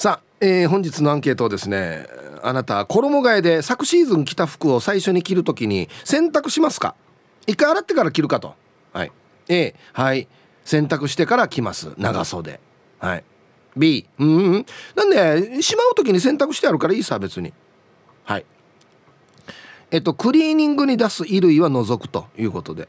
[0.00, 2.06] さあ、えー、本日のアンケートですね
[2.42, 6.94] あなた衣替えで昨シーズン着た服を最初に着るときに洗濯しますか？
[7.46, 8.54] 一回洗ってから着るかと。
[8.94, 9.12] はい。
[9.48, 10.26] A はい。
[10.64, 11.92] 洗濯してから着ます。
[11.98, 12.60] 長袖。
[12.98, 13.24] はい。
[13.76, 14.66] B うん、うん、
[14.96, 17.52] なんでしまう時に洗濯してあるからいいさ別に。
[18.24, 18.46] はい。
[19.90, 22.88] えっとクリーニングに出す衣類は除くということで。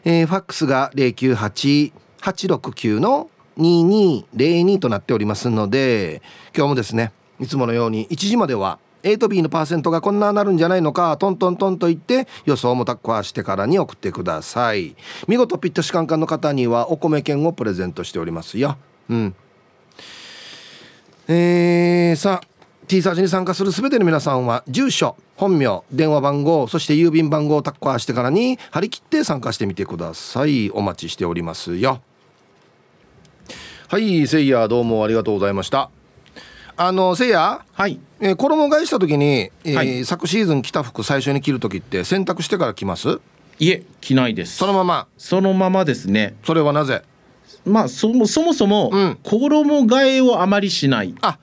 [0.03, 6.21] えー、ファックスが098-869の2202となっておりますので
[6.55, 7.11] 今日もですね
[7.41, 14.95] いつものように1時までは A と B のパーセントがこんななるんじゃないのかトントントンと言って予想もタッカーしてからに送ってください。
[15.27, 18.77] 見事ピットシカンカンの方にはお米券をプレゼントしておりますよ。
[19.09, 19.35] うん。
[21.27, 22.47] えー、さあ
[22.87, 30.69] T サージに参加する全ての皆さんは住所本名電話番号そして郵便番号をタッカーしてからに張り切って参加してみてください。
[30.71, 32.01] お待ちしておりますよ。
[33.87, 35.89] はいせいやどうもありがとうございました。
[36.77, 37.99] あのせいやはい。
[38.19, 43.19] えー、衣替えした時に、えーはい、昨シーズン着た服最初に着る時って洗濯してから着ます？
[43.59, 44.57] いえ着ないです。
[44.57, 45.07] そのまま。
[45.17, 46.35] そのままですね。
[46.43, 47.03] それはなぜ？
[47.65, 51.15] まあそもそもそも、うん、衣替えをあまりしない。
[51.21, 51.37] あ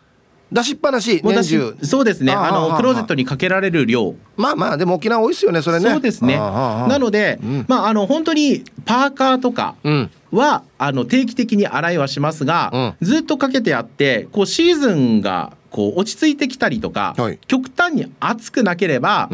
[0.51, 1.77] 出しっぱなし年中。
[1.83, 2.33] そうですね。
[2.33, 4.15] あのクローゼットにかけられる量。
[4.37, 5.91] まあまあでも沖縄多いですよねそれね。
[5.91, 6.37] そうですね。
[6.39, 19.29] なので、うん、まああの本当にパーカーとかは、うん、あの定期的に洗いはしますが、うん、ずっとかけてあってこうシーズンがこう落ち着いてきたりとか、はい、極端に暑くなければ、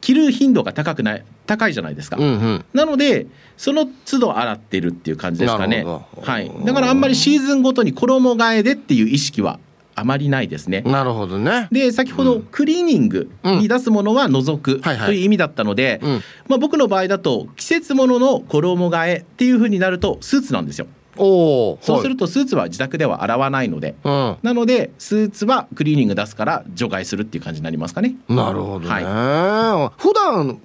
[0.00, 5.84] 着る頻度が高くない高いじゃないですか、うんうん、なのでその都度洗ってるっていう感じですかね。
[5.84, 6.50] はい。
[6.64, 9.58] だからあんまりシーズンごとに衣替えでっていう意識は
[10.00, 10.82] あまりないですね。
[10.82, 11.68] なるほどね。
[11.70, 16.00] で先ほどクリーニングに出すものは除くという意味だったので、
[16.48, 20.86] まあ僕の場合だと季節ものの衣替えっていうふうになるとスーツなんですよ。
[21.16, 28.16] おそうするとスーツは自宅では洗わないので、なのでスーツはクリーニング出すから除外するっていう感じになりますかね。
[28.28, 28.88] なるほどね。
[28.88, 30.60] はい、普段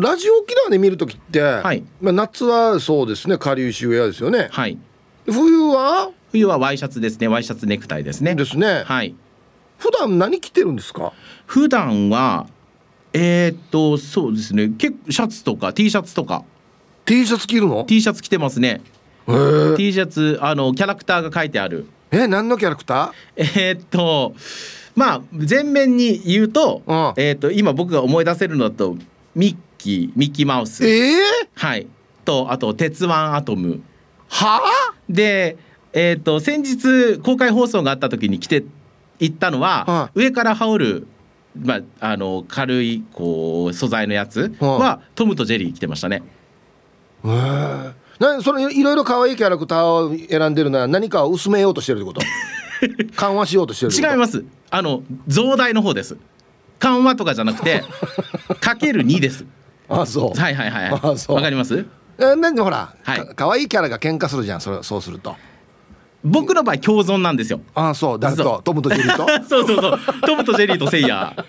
[0.00, 4.48] ラジオ沖縄で見る時って、はい、まあ夏はそうですね下流シウェアですよね。
[4.52, 4.78] はい。
[5.26, 6.10] 冬は？
[6.32, 7.28] 冬はワイシャツですね。
[7.28, 8.34] ワイシャツネクタイですね。
[8.34, 8.82] ですね。
[8.84, 9.14] はい。
[9.78, 11.12] 普段何着てるんですか？
[11.46, 12.46] 普段は
[13.12, 14.68] えー、っとそうですね。
[14.70, 16.44] 結構シャツとか T シャツとか。
[17.04, 18.80] T シャツ着るの？T シャツ着てますね。
[19.26, 21.86] T シャツあのキャラクターが書いてある。
[22.10, 23.42] え何のキャラクター？
[23.60, 24.34] えー、っと
[24.94, 28.96] まあ前面に言うと,、うん、えー、っと今僕が思い出せるのだと
[29.34, 30.86] ミッキーミッキーマウス。
[30.86, 31.20] えー、
[31.54, 31.86] はい。
[32.24, 33.82] とあと鉄腕アトム
[34.32, 34.56] は？
[34.56, 35.56] あで
[35.94, 38.64] えーと、先日公開放送があった時に来て
[39.18, 41.06] 行ったのは、は上から羽織る、
[41.60, 46.22] まあ、あの軽いこう素材のやつは、トムとジェリー着てましたね。
[47.24, 47.92] へえ。
[48.18, 52.22] なそのいろいろ可愛いキャラクターを選んでるのは何かを薄めようとしてるってこと？
[53.14, 54.44] 緩和しようとしてる違います。
[54.70, 56.16] あの増大の方です。
[56.78, 57.84] 緩和とかじゃなくて
[58.60, 59.44] かける2です。
[59.90, 60.40] あそう。
[60.40, 61.78] はいはいはいわかります？
[61.78, 61.84] え
[62.18, 65.34] なんでほら、はい、かわいいキャラが喧嘩するじゃんそれそうすると。
[66.24, 67.60] 僕の場合共存なんですよ。
[67.74, 68.60] ああそう誰と？
[68.64, 69.26] トムとジェリーと？
[69.48, 69.98] そうそうそう。
[70.24, 71.34] トムとジェリーとセイヤ。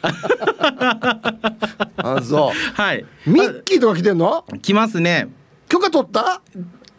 [1.97, 2.81] あそう。
[2.81, 3.05] はい。
[3.27, 4.43] ミッキーとか来てんの？
[4.63, 5.27] 来ますね。
[5.69, 6.41] 許可取った？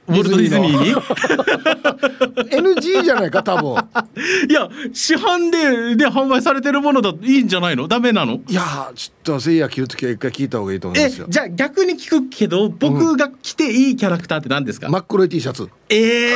[0.07, 0.95] ウォルト・ディズニーに？
[2.77, 3.75] NG じゃないか多分。
[4.49, 7.89] いや市販でで販売されてるものだといいんじゃないの？
[7.89, 8.41] ダメなの？
[8.49, 11.27] いやちょっとせいや着る時は一回聞いた方がいいと思いますよ。
[11.29, 15.69] じゃあ逆に聞くけど僕が着ていいキャラクターって何ですか、真っ黒い T シャツ。
[15.89, 16.35] ええー、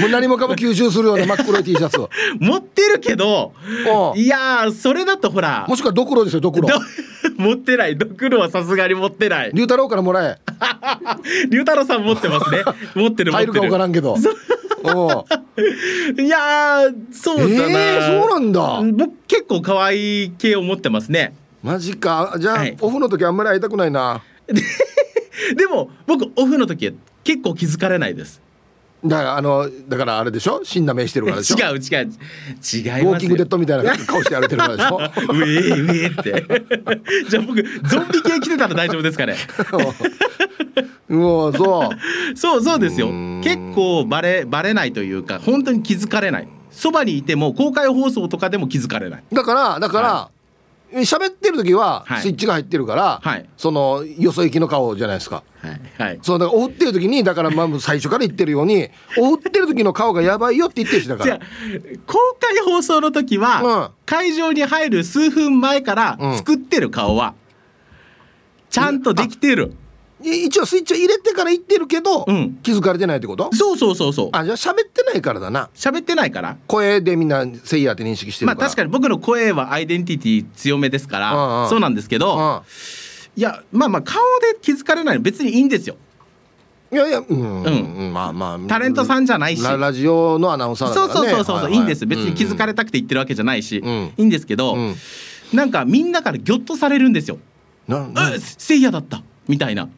[0.02, 1.98] もう何もかも吸収するような真っ黒い T シャツ
[2.40, 3.52] 持ってるけど
[4.16, 5.64] いやそれだとほら。
[5.68, 6.68] もしくはドクロですよドクロ。
[7.36, 7.96] 持ってない。
[7.96, 9.50] ドクロはさすがに持ってない。
[9.54, 10.38] 龍太郎からもらえ
[11.50, 12.62] 龍太郎さん持ってますね。
[12.94, 13.46] 持ってる持ってる。
[13.46, 14.16] 入るか分からんけど。
[16.18, 18.80] いやそうだな、えー、そうなんだ。
[18.92, 21.34] 僕結構可愛い系を持ってますね。
[21.62, 22.34] マジか。
[22.38, 24.22] じゃあ、はい、オフの時あんまり会いたくないな。
[25.56, 26.92] でも僕オフの時は
[27.24, 28.41] 結構気づかれないです
[29.04, 30.60] だからあのだからあれでしょ？
[30.64, 31.56] 死んだ目してるからでしょ？
[31.58, 31.78] 違う違う。
[31.78, 35.32] 違いますウォーキングデッドみたいな顔して歩いてるからでしょ？
[35.34, 36.46] 上上って。
[37.28, 39.36] じゃあ僕ゾンビ系来てたら大丈夫ですかね？
[41.08, 42.36] もうそう。
[42.38, 43.08] そうそうですよ。
[43.42, 46.48] 結構バレバレないというか本当に気づかれない。
[46.70, 49.22] そばにいても公開放送とかでも気づかれない。
[49.32, 50.28] だからだから
[51.00, 52.22] 喋、ってる時ははい。
[52.22, 53.48] スイッチが入ってるから、はい。
[53.56, 55.42] そのよそ行きの顔じゃないですか。
[55.60, 55.80] はい。
[55.98, 56.18] はい。
[56.22, 61.38] そうだからお振ってる時にだからまあ最初から言ってるように お振ってる時の顔がやばいよって言ってるしだから。
[62.06, 63.88] 公開放送の時は、うん。
[64.06, 66.36] 会場に入る数分前からうん。
[66.36, 67.34] 作ってる顔は
[68.70, 69.81] ちゃんとできてる、い
[70.24, 72.58] 一応スイッチを入れてから言ってるけど、うん。
[72.62, 73.50] 気づかれてないってこと？
[73.52, 74.28] そうそうそうそう。
[74.32, 75.70] あじゃあ喋ってないからだな。
[75.74, 76.56] 喋ってないから。
[76.66, 78.60] 声でみんなせいやって認識してるから。
[78.60, 81.68] まあ確かに僕の声はアイデンティティ強めですから、うんうん。
[81.68, 82.60] そうなんですけど、うん。
[83.36, 85.96] いやまあまあ顔で気づかれないの別にいいんですよ。
[86.90, 88.12] いやいやうん、うん。
[88.12, 88.58] まあまあ。
[88.68, 89.62] タレントさんじゃないし。
[89.62, 91.30] ララジオのアナウンサーだそうからね。
[91.30, 94.94] そうそうそう、はいいいんです別に気づかれれたくて言ってるわけじゃないし、うんいいんですけど、うん。
[95.52, 97.38] なんかみんなからギョッとされるんですよ。
[97.86, 99.22] ななあせいやだった。
[99.48, 99.88] みたいな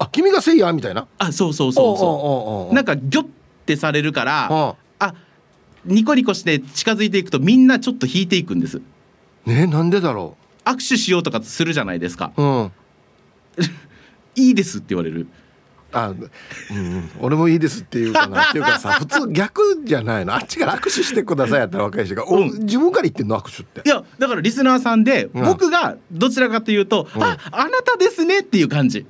[0.00, 1.06] あ君がせいやみたいな？
[1.18, 3.26] あそうそうそうそおうなんかギョっ
[3.66, 4.72] てされるからうん。
[4.98, 5.14] あ
[5.84, 8.80] ニコニコして近づいていくとみんなちょっと引いていくんです。
[9.46, 12.32] ねなんでだろ握手しようとかするじゃないですか。
[12.36, 12.72] ううん。
[14.36, 15.26] いいですって言われる。
[15.92, 18.44] あ、うん、俺もいいですっていうかな。
[18.50, 20.34] っていうかさ普通逆じゃないの。
[20.34, 22.50] あっちから握手してくださいやったら若い人が、おうん。
[22.60, 23.82] 自分から言ってんの握手って。
[23.84, 25.44] いやだからリスナーさんでうん。
[25.44, 27.22] 僕がどちらかというと、うん。
[27.22, 29.04] ああなたですねっていう感じ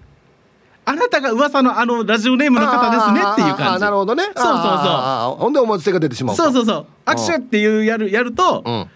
[0.91, 3.77] あなたが噂のあのラジオネームの方ですねっていう感じ。
[3.77, 4.25] ーなるほどね。
[4.25, 5.41] そうそうそう。
[5.41, 6.87] ほんで思いつ手が出てしまうそうそううそう。
[7.07, 8.91] 握手っていうやるやると、うん。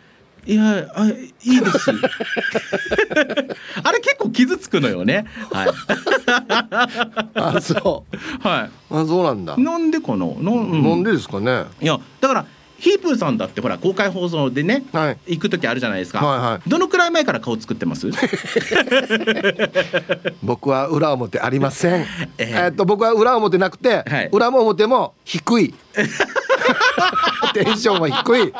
[0.45, 1.93] いやあいいです。
[3.85, 5.25] あれ結構傷つくのよね。
[5.53, 5.69] はい。
[7.57, 8.47] あそう。
[8.47, 10.27] はあそうなんだ、いなんでかな？
[10.27, 10.83] なん。
[10.83, 11.65] なんでですかね？
[11.81, 12.45] いやだから
[12.85, 15.19] ヒープーさんだってほら公開放送でねはい。
[15.27, 16.69] 行く時あるじゃないですか、はいはい。
[16.69, 18.11] どのくらい前から顔作ってます？
[20.45, 22.03] 僕は裏表ありません。
[22.37, 22.45] ええ。
[22.55, 24.29] ーっと僕は裏表なくて、はい。
[24.33, 25.73] 裏も表も低い。
[27.55, 28.53] テンションは低い。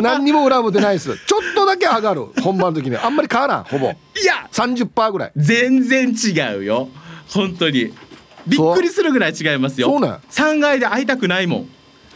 [0.00, 1.18] 何にも裏表ないです。
[1.26, 2.26] ちょっとだけ上がる。
[2.40, 2.96] 本番の時に。
[2.96, 3.90] あんまり変わらんほぼ。
[3.90, 3.94] い
[4.24, 5.32] や！30%ぐらい。
[5.34, 6.88] 全然違うよ。
[7.30, 7.92] 本当に。
[8.46, 9.88] びっくりするぐらい違いますよ。
[9.88, 10.20] そうなん。
[10.30, 11.68] 3階で会いたくないもん。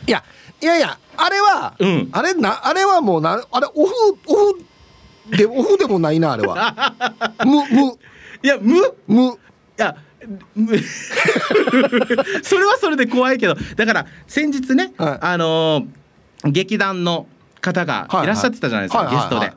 [0.07, 0.23] いや
[0.65, 2.09] いやいやあれは、うん。
[2.11, 3.93] あれなあれはもうなあれオフ
[4.27, 6.95] オフでオフでもないなあれは。
[7.45, 7.93] 無無
[8.43, 9.39] いや無い無
[9.77, 9.95] や
[10.55, 10.79] む。
[12.43, 15.19] それはそれで怖いけどだから先日ね、はい。
[15.21, 17.27] あのー劇団の
[17.63, 19.53] 方がいらっしゃってたじゃないですか、はいゲストで、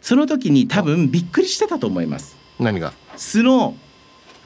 [0.00, 2.36] その時に多分びっくりしてたと思います。
[2.58, 2.92] 何が？
[3.16, 3.76] 素の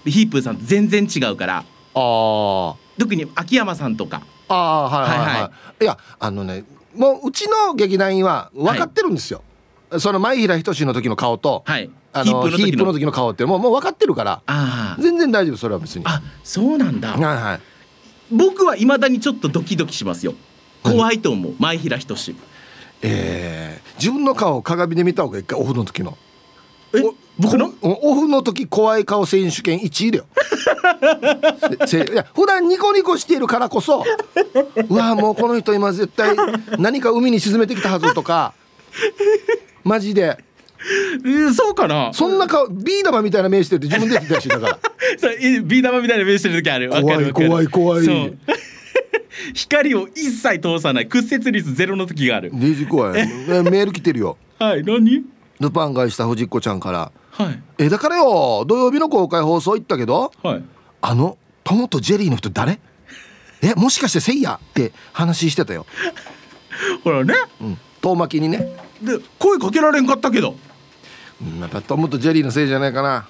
[0.04, 1.64] ヒープーさんと全然違うから。
[1.94, 6.64] 特に秋山さんとかああはいはいはい、はいい、やあのね
[6.94, 9.42] もううちの劇団員は分かってるんですよ、
[9.98, 11.90] その前平仁の時の顔と、はい。
[12.10, 14.42] あのヒープの時時の顔ってもうもう分かってるから
[14.98, 16.04] 全然大丈夫それは別に。
[16.06, 17.12] あそうなんだ。
[17.12, 17.60] はいはい。
[18.34, 20.34] 僕はいまだにちょっとドキドキしますよ。
[20.82, 22.36] 怖いと思う前平仁。
[23.02, 26.18] えー、自分の顔を鏡で見た方が一回オフの時の
[26.94, 27.70] えお僕の？
[27.70, 30.26] こオフの時怖い顔選手権1位だよ。
[32.12, 34.04] いや普段ニコニコしているからこそ
[34.88, 36.34] うわもうこの人今絶対
[36.78, 38.54] 何か海に沈めてきたはずとか
[39.84, 40.38] マジで。
[41.24, 42.12] えーそうかな？
[42.12, 44.78] そんな顔ビー玉みたいな目してるって自分で言ってたしだから。
[45.18, 46.88] そういビー玉みたいな目してる時ある。
[46.90, 48.06] 怖い怖い怖い。
[49.54, 52.50] 光を一切通さない屈折率ゼロの時がある。
[52.54, 53.20] デジ怖い。
[53.20, 53.24] え
[53.62, 54.36] メール来てるよ。
[54.60, 55.24] はい何？
[55.60, 60.64] ルパン返した藤子ちゃんからはい「えだからよ土曜日の公開放送行ったけどはい。
[61.00, 62.80] あのトムとジェリーの人誰？
[63.62, 65.84] えもしかしてせいや?」って話してたよ、
[67.04, 67.34] ほらね。
[67.60, 68.72] うん、遠巻きにね、
[69.02, 70.56] で声かけられんかったけど。
[71.40, 73.26] うん、やっぱトムとジェリーのせいじゃないかな。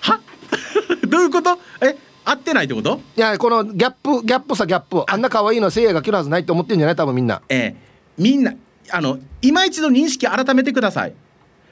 [0.00, 0.20] は？
[1.08, 1.58] どういうこと？
[1.82, 3.00] え合ってないってこと？
[3.16, 5.02] いやこのギャップギャップさギャップ。
[5.06, 6.96] あんな可愛いのせいやが来るはずないって思ってんじゃない？
[6.96, 7.42] 多分みんな。
[7.48, 8.54] えーみんな
[8.90, 11.14] あの今一度認識改めてください。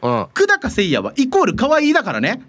[0.02, 0.26] うん。
[0.34, 2.42] 久高誠也はイコール可愛いだからね。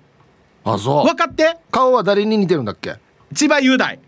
[0.64, 1.06] あそう。
[1.06, 1.58] 分かって？
[1.72, 2.96] 顔は誰に似てるんだっけ？
[3.36, 4.00] 千葉雄大。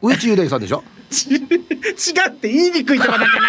[0.00, 0.84] 上地雄大さんでしょ？
[1.10, 3.48] ち 違って言いにくいとこだから。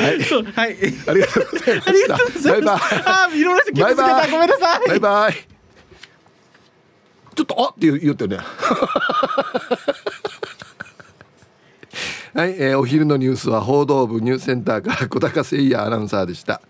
[0.00, 0.22] はい。
[0.24, 0.76] そうはい。
[1.06, 2.90] ありがとうございまありしたがとうございます。
[2.90, 3.02] バイバイ。
[3.04, 4.28] あー見逃して傷つけた。
[4.30, 4.88] ごめんなさい。
[4.88, 5.34] バイバイ。
[7.34, 8.42] ちょっとあって言ってるね
[12.38, 16.60] はい、えーお昼のニュースは報道部ニュースセンターから 小高誠也アナウンサーでした。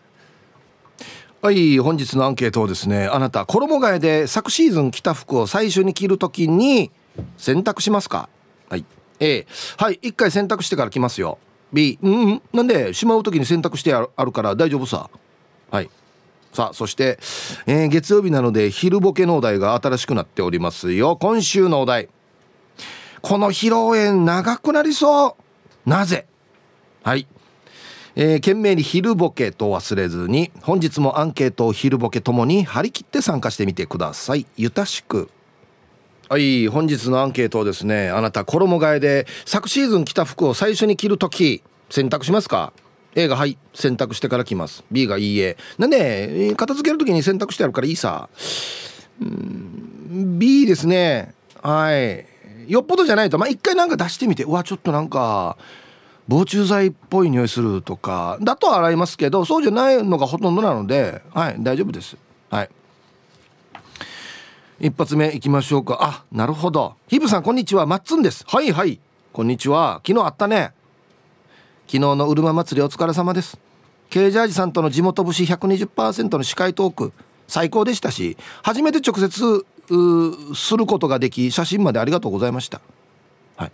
[1.43, 6.91] はい本日のアンケートをですねあなた衣替えで昨シーズン着た服を最初に着るときに
[7.37, 8.31] 洗濯しますか？
[8.71, 8.85] はい
[9.21, 9.47] A
[9.77, 11.37] はい一回洗濯してから着ますよ。
[11.71, 15.11] B うんうんなんでしまうときに洗濯してあるから大丈夫さ？
[15.71, 15.91] はい
[16.55, 17.19] さあそして、
[17.67, 21.19] えー月曜日なので昼ボケのお題が新しくなっておりますよ。
[21.21, 22.09] 今週のお題。
[23.21, 25.48] この披露宴長くなりそう。
[25.89, 26.27] なぜ？
[27.03, 27.27] はい。
[28.15, 34.45] えー、懸命に昼ボケと忘れずに本日もアンケートを昼ボケともに張り切って参加してみてください。
[34.57, 35.31] ゆたしく。
[36.29, 42.75] はい本日のアンケートをですねあなた衣替えで昨シーズン着た服を最初に着る時選択しますか
[43.15, 44.85] ？A がはい選択してから来ます。
[44.91, 45.57] B がいいえ。
[45.79, 48.29] なんで片付ける時に選択してあるからいいさ。
[49.23, 51.33] うん B ですね。
[51.63, 52.27] はい。
[52.69, 55.57] よっぽどじゃないとまあ一回なんか出してみてうわちょっとなんか
[56.29, 62.17] 防虫剤っぽい匂いするとかだと洗いますけどそうじゃないのがほとんどなのではい大丈夫です。
[62.51, 62.71] はい。
[64.81, 65.99] 一発目いきましょうか。
[66.01, 66.95] あなるほど。
[67.09, 67.87] ヒブさんこんにちは。
[67.87, 68.45] マッツンです。
[68.47, 69.01] はいはい。
[69.33, 70.01] こんにちは。
[70.07, 70.73] 昨日あったね。
[71.87, 73.59] 昨日のうるま祭りお疲れ様です。
[74.11, 77.13] ケージャージさんとの地元節120%の司会トーク
[77.47, 79.67] 最高でしたし初めて直接
[80.55, 82.81] することができ写真までありがとうございました。
[83.57, 83.73] はい。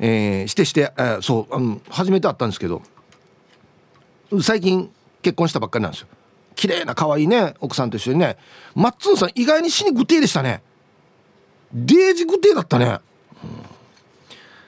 [0.00, 2.82] えー、してして、えー、そうあの初めて会ったんですけど
[4.40, 4.90] 最近
[5.20, 6.08] 結婚したばっかりなんですよ。
[6.54, 8.36] 綺麗な可愛いね奥さんと一緒にね。
[8.74, 10.62] マッツンさん意外に死にグテーでしたね。
[11.72, 13.00] デージグテーだったね、うん、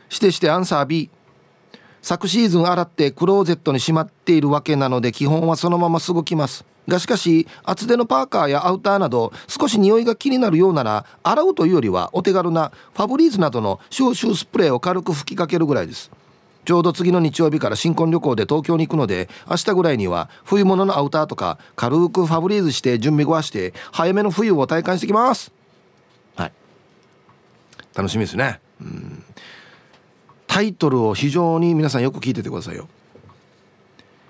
[0.09, 1.11] してしてアンサー B
[2.01, 6.65] 昨シーズン洗ってクローゼットにしまっているわけなので基本はそのまますぐきます。
[6.89, 16.11] がしかし厚手のパーカーやアウターなど少し匂いが気になるようなら洗うというよりはお手軽なファブリーズなどの消臭スプレーを軽く吹きかけるぐらいです。
[16.65, 25.53] ちょうど次の日曜日から新婚旅行で東京に行くので明日ぐらいには冬物のアウターとか軽くファブリーズして準備後はして早めの冬を体感してきます。
[26.37, 26.53] はい。
[27.95, 28.61] 楽しみですね。
[28.81, 29.25] うん。
[30.47, 32.87] タイトルを非常に皆さんよく聞いててくださいよ。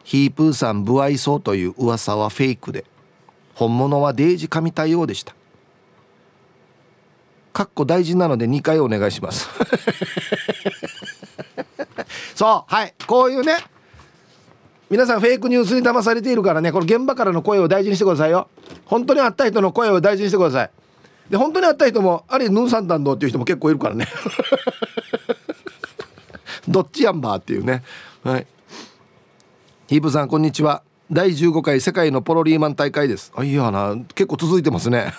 [0.04, 2.84] ヒープーさん不愛想という噂はフェイクで。
[3.54, 5.34] 本物はデージ神対応でした。
[7.52, 9.48] かっこ大事なので2回お願いします。
[12.34, 13.56] そうはいこういうね
[14.88, 18.48] 皆さんフェイクニュースに騙されているからねこの現場からの声を大事にしてくださいよ。
[18.86, 20.70] 本当に会った人の声を大事にしてください。
[21.30, 24.08] で本当に会った人もあれヌーサンダンドっていう人も結構いるからね。
[26.68, 27.84] どっちやんばっていうね。
[28.24, 28.46] はい。
[29.88, 30.82] ヒープさんこんにちは。
[31.10, 33.32] 第15回世界のポロリーマン大会です。
[33.34, 35.12] あいやな結構続いてますね。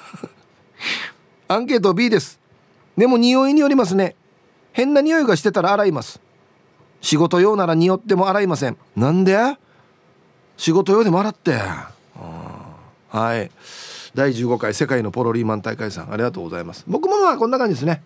[1.50, 2.40] アンケート B です。
[2.98, 4.16] でも匂いによりますね。
[4.72, 6.22] 変な匂いがしてたら洗います。
[7.02, 8.78] 仕事用なら匂っても洗いません。
[8.96, 9.38] なんで？
[10.56, 11.60] 仕事用でも洗って。
[13.10, 13.52] はい。
[14.16, 16.86] 第15回世界のポロリーマン大会さんありがとうございます。
[16.88, 18.02] 僕もまあこんな感じですね。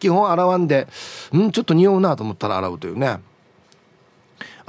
[0.00, 0.88] 基本洗わんで
[1.34, 3.20] んちょっと匂うなと思ったら洗うというね。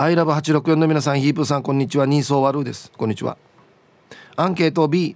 [0.02, 2.08] アイラブ864の皆さんヒープさんこんにちは。
[2.08, 2.92] 人相悪です。
[2.98, 3.38] こんにちは。
[4.36, 5.16] アンケート B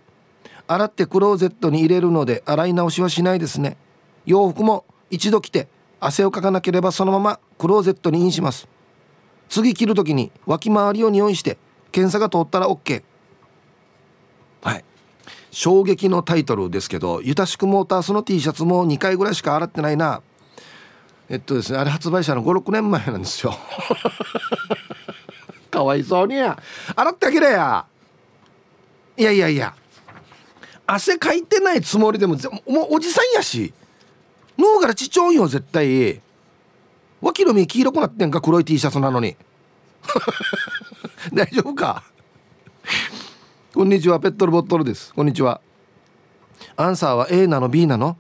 [0.68, 3.78] 洗ってクローゼットに入れるので洗い直しはしないですね。
[4.28, 5.68] 洋服も一度着て
[6.00, 8.68] 汗をかかなければそのままクローゼットにインします。
[9.50, 11.58] 次着る時に脇回りを匂いして
[11.92, 13.02] 検査が通ったら OK
[14.62, 14.86] はい。
[15.50, 20.22] 衝撃のタイトルですけど「ゆたしくモータースの T シャツも2回ぐらいしか洗ってないな。
[21.30, 23.54] えっとですねあれ発売したの56年前なんですよ。
[25.72, 26.58] かわいそうにや。
[26.96, 27.86] 洗ってあげれや。
[29.18, 29.74] いやいやいや。
[30.88, 33.74] 汗かいてないつもりでももおじさんやし。
[34.58, 36.22] 脳からちちょんよ絶対。
[37.22, 39.36] 脇の実黄色くなってんか黒い T シャツなのに。
[41.34, 42.04] 大丈夫か？
[43.74, 45.14] こんにちはペットルボットルです。
[45.14, 45.60] こんにちは。
[46.78, 48.16] アンサーは A なの B なの？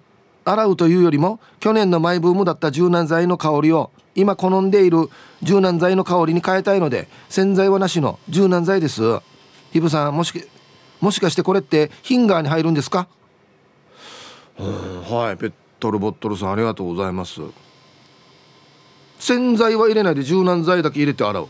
[0.45, 5.09] 洗うというよりも去年のマイブームだった柔軟剤の香りを今好んでいる
[5.41, 9.01] 柔軟剤の香りに変えたいので洗剤はなしの柔軟剤です。
[9.73, 10.47] ヒブさんもし
[11.01, 13.07] もしかしてこれってヒンガーに入るんですか？
[14.57, 17.41] はいペットルボットルさんありがとうございます。
[19.19, 21.47] 洗剤は入れないで柔軟剤だけ入れて洗う。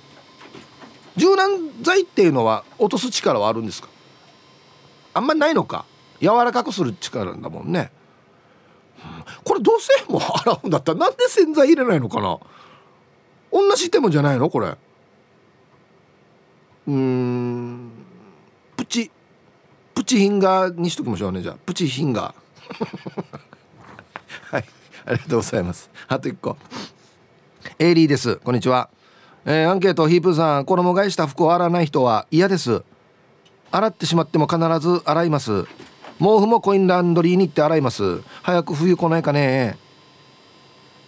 [1.17, 1.49] 柔軟
[1.81, 3.89] 剤っていうのは落とす力はあるんですか？
[5.13, 5.85] あんまりないのか？
[6.19, 7.91] 柔らかくする力だもんね
[9.43, 12.39] これどうせもう洗うんだったらなんで洗剤入れないのかな？
[13.51, 14.49] 同じ手もじゃないの？
[14.49, 14.75] これ。
[16.87, 17.91] うん。
[18.77, 19.11] プチ
[19.93, 21.55] プチヒンガーにしときましょうねじゃあ。
[21.65, 22.35] プチヒンガー。
[24.51, 24.65] はい。
[25.05, 25.89] ありがとうございます。
[26.07, 26.57] あと1個。
[27.79, 28.35] エイリーです。
[28.37, 28.89] こんにちは。
[29.45, 30.65] えー、アンケートヒープさん。
[30.65, 32.83] 衣替えした服を洗わない人は嫌です。
[33.71, 35.65] 洗ってしまっても必ず洗います。
[36.19, 38.21] 毛布もコインランドリーに行って洗います。
[38.41, 39.77] 早く冬来ないかね。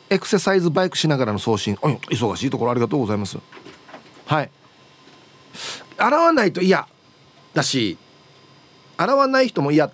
[0.09, 1.75] エクササイズバイクしながらの送信。
[1.75, 3.37] 忙しいところありがとうございます。
[4.25, 4.49] はい。
[5.97, 6.87] 洗わないと嫌
[7.53, 7.97] だし
[8.97, 9.91] 洗わない人も嫌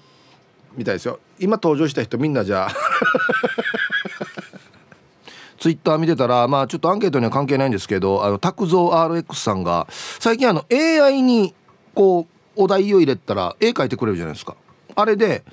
[0.75, 1.19] みたいですよ。
[1.39, 2.71] 今登場した人みんなじゃあ。
[5.59, 9.87] ツイッター見てたらまあちょっとアンケートには関係ないんですけどあの拓蔵 RX さんが
[10.19, 11.55] 最近あの AI に
[11.93, 12.27] こ
[12.57, 14.57] うお題を入れたら絵描いてくれるじゃないですか。
[14.95, 15.43] あれで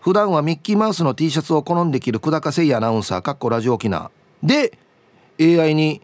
[0.00, 4.10] 普段はミッキーマウスの T シャツを好んで着る久高誠也アナウンサーかっこラジオ沖縄。
[4.42, 4.78] で
[5.40, 6.02] AI に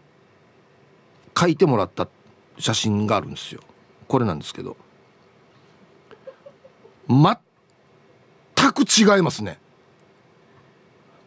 [1.37, 2.07] 書いてもらった
[2.57, 3.61] 写真があるんですよ。
[4.07, 4.75] これなんですけど。
[7.07, 7.37] 全
[8.73, 9.59] く違いますね。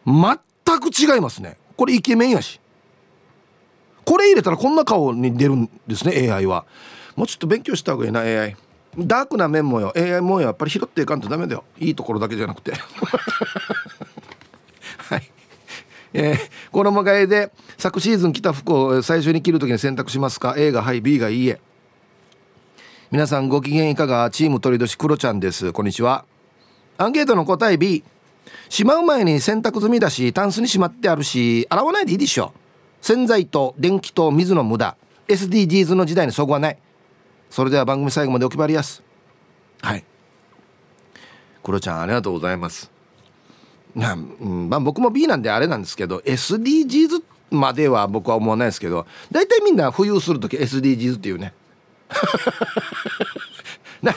[0.05, 0.37] 全
[0.79, 1.57] く違いますね。
[1.77, 2.59] これイケメンやし。
[4.03, 6.65] これ入れたらこんな顔に出るんですね AI は。
[7.15, 8.57] もうちょっと勉強した方がいいな AI
[8.97, 11.63] ダークな面もよ AI もよやっぱり拾っていかんとダメだよ。
[11.79, 12.73] いいところだけじゃなくて。
[14.97, 15.31] はい。
[16.13, 16.37] えー、
[16.71, 21.59] 衣替えで昨シーズン着た服を最初に着る時に選択しますか？A がはい B がいいえ。
[23.11, 24.29] 皆さんご機嫌いかが？
[24.29, 25.73] チーム鳥年クロちゃんです。
[25.73, 26.23] こんにちは。
[26.97, 28.03] アンケートの答え B
[28.69, 32.53] しまう前に洗濯済みだしタンスにしまってあるし洗わないでいいでしょ。
[33.01, 34.95] 洗剤と電気と水の無駄。
[35.27, 36.77] SDGs の時代にそこはない。
[37.55, 39.01] それでは番組最後までお決まりやす。
[39.81, 40.03] はい。
[41.63, 42.91] クロちゃんありがとうございます。
[43.95, 51.53] な、うんまあ、僕も B なんであれなんですけど SDGs までは僕は思わないですけど大体みんな浮遊する時 SDGs っていうね。
[54.03, 54.13] な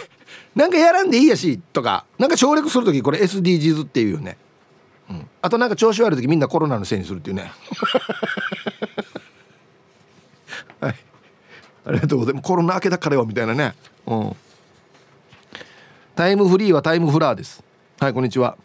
[0.57, 4.37] なんかやらんでいいやしとかなんか省略する時これ SDGs っていうよね、
[5.11, 7.53] うん、あとなんか調子悪い時みんなコロナのせいにするっていうね。
[10.81, 11.08] はい
[11.89, 12.47] ありがとうございます。
[12.47, 13.75] コロナ明けだからよみたいなね。
[14.07, 14.37] うん。
[16.15, 17.65] タイムフリーはタイムフラーです。
[17.99, 18.59] はいこんにちは。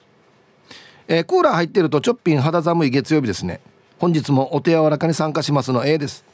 [1.07, 3.61] えー、クーラー入ってるとちょっぴん肌寒い月曜日ですね。
[3.97, 6.25] 本日もお手柔らかに参加しますの A です。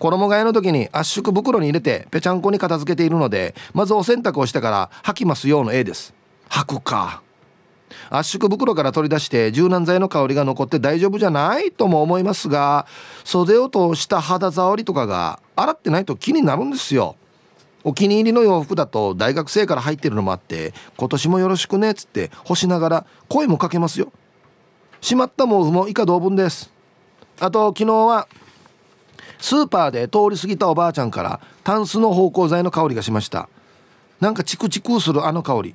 [0.00, 6.14] 衣替えの時に圧縮袋に入れてぺちゃんこに片付けているのでまずお洗濯をしてから履きますようの A です。
[6.48, 7.22] 履くか。
[8.10, 12.86] 圧縮袋から取り出して柔軟剤の香りが残って大丈夫じゃないとも思いますが
[13.24, 17.16] 袖を通した肌触りとかが洗ってないと気になるんですよ。
[17.84, 24.12] お気に入りの洋服だと大学生から入ってるのもあって今年もよろしくねっつって干しながら声もかけますよ。
[25.00, 26.72] しまった毛布も以下同文です。
[27.40, 28.26] あと昨日は
[29.38, 33.48] スーパーで通り過ぎたおばあちゃんからタンスの芳香剤の香りがしました。
[34.20, 35.74] なんかチクチクするあの香り。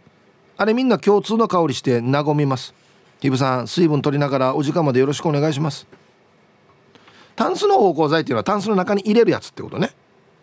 [0.63, 2.73] あれみんな共通の香りして和みます。
[3.19, 5.85] ヒブさん水分取りながらお時間までよろしくお願いします。
[7.35, 9.91] タンスの芳香剤っていうのはタンスの中に入れるやつってことね。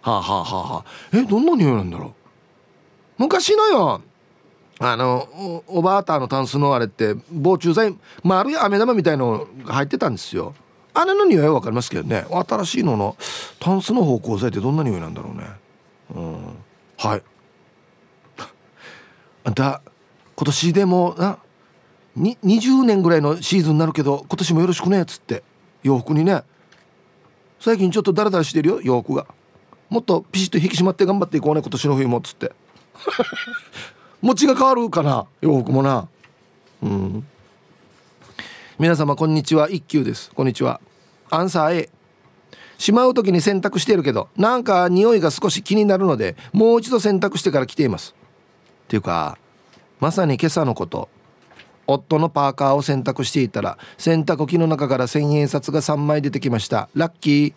[0.03, 1.17] はあはあはあはあ。
[1.17, 2.13] えどんな匂いなんだろう。
[3.17, 4.03] 昔のよ
[4.79, 10.55] あのおばあたのタンスのあれって防虫剤丸い飴玉みたいのが入ってたんですよ。
[10.93, 12.27] あれの匂いは分かりますけどね。
[12.31, 13.17] 新しいのの
[13.59, 15.47] タンスの芳香剤ってどんな匂いなんだろうね。
[16.15, 16.37] うん。
[16.99, 17.23] はい。
[19.55, 19.81] だ
[20.41, 21.39] 今年でもな
[22.17, 25.43] 20年ぐらいのシーズンになるけど今年もよろしくねっつって
[25.83, 26.45] 洋服にね。
[27.59, 29.27] 最近ちょっとダラダラしてるよ洋服が。
[29.91, 32.53] もっとピシッと引き締まって頑張っていこうね今年の冬もっつって。
[34.23, 36.09] 餅が変わるかな洋服もな。
[36.83, 37.27] うん。
[38.79, 39.69] 皆様こんにちは。
[39.69, 40.31] 一休です。
[40.35, 40.81] こんにちは。
[41.29, 41.91] アンサー A
[42.79, 48.15] しまう時に洗濯してるけどなんか匂いが少し気になるのでもう一度洗濯してから来ています。
[48.85, 49.37] っていうか
[50.01, 51.11] まさに今朝のこと。
[51.87, 56.89] 夫のパーカーを洗濯していたら洗濯機の中から千円札が3枚出てきました。
[56.95, 57.55] ラッキー。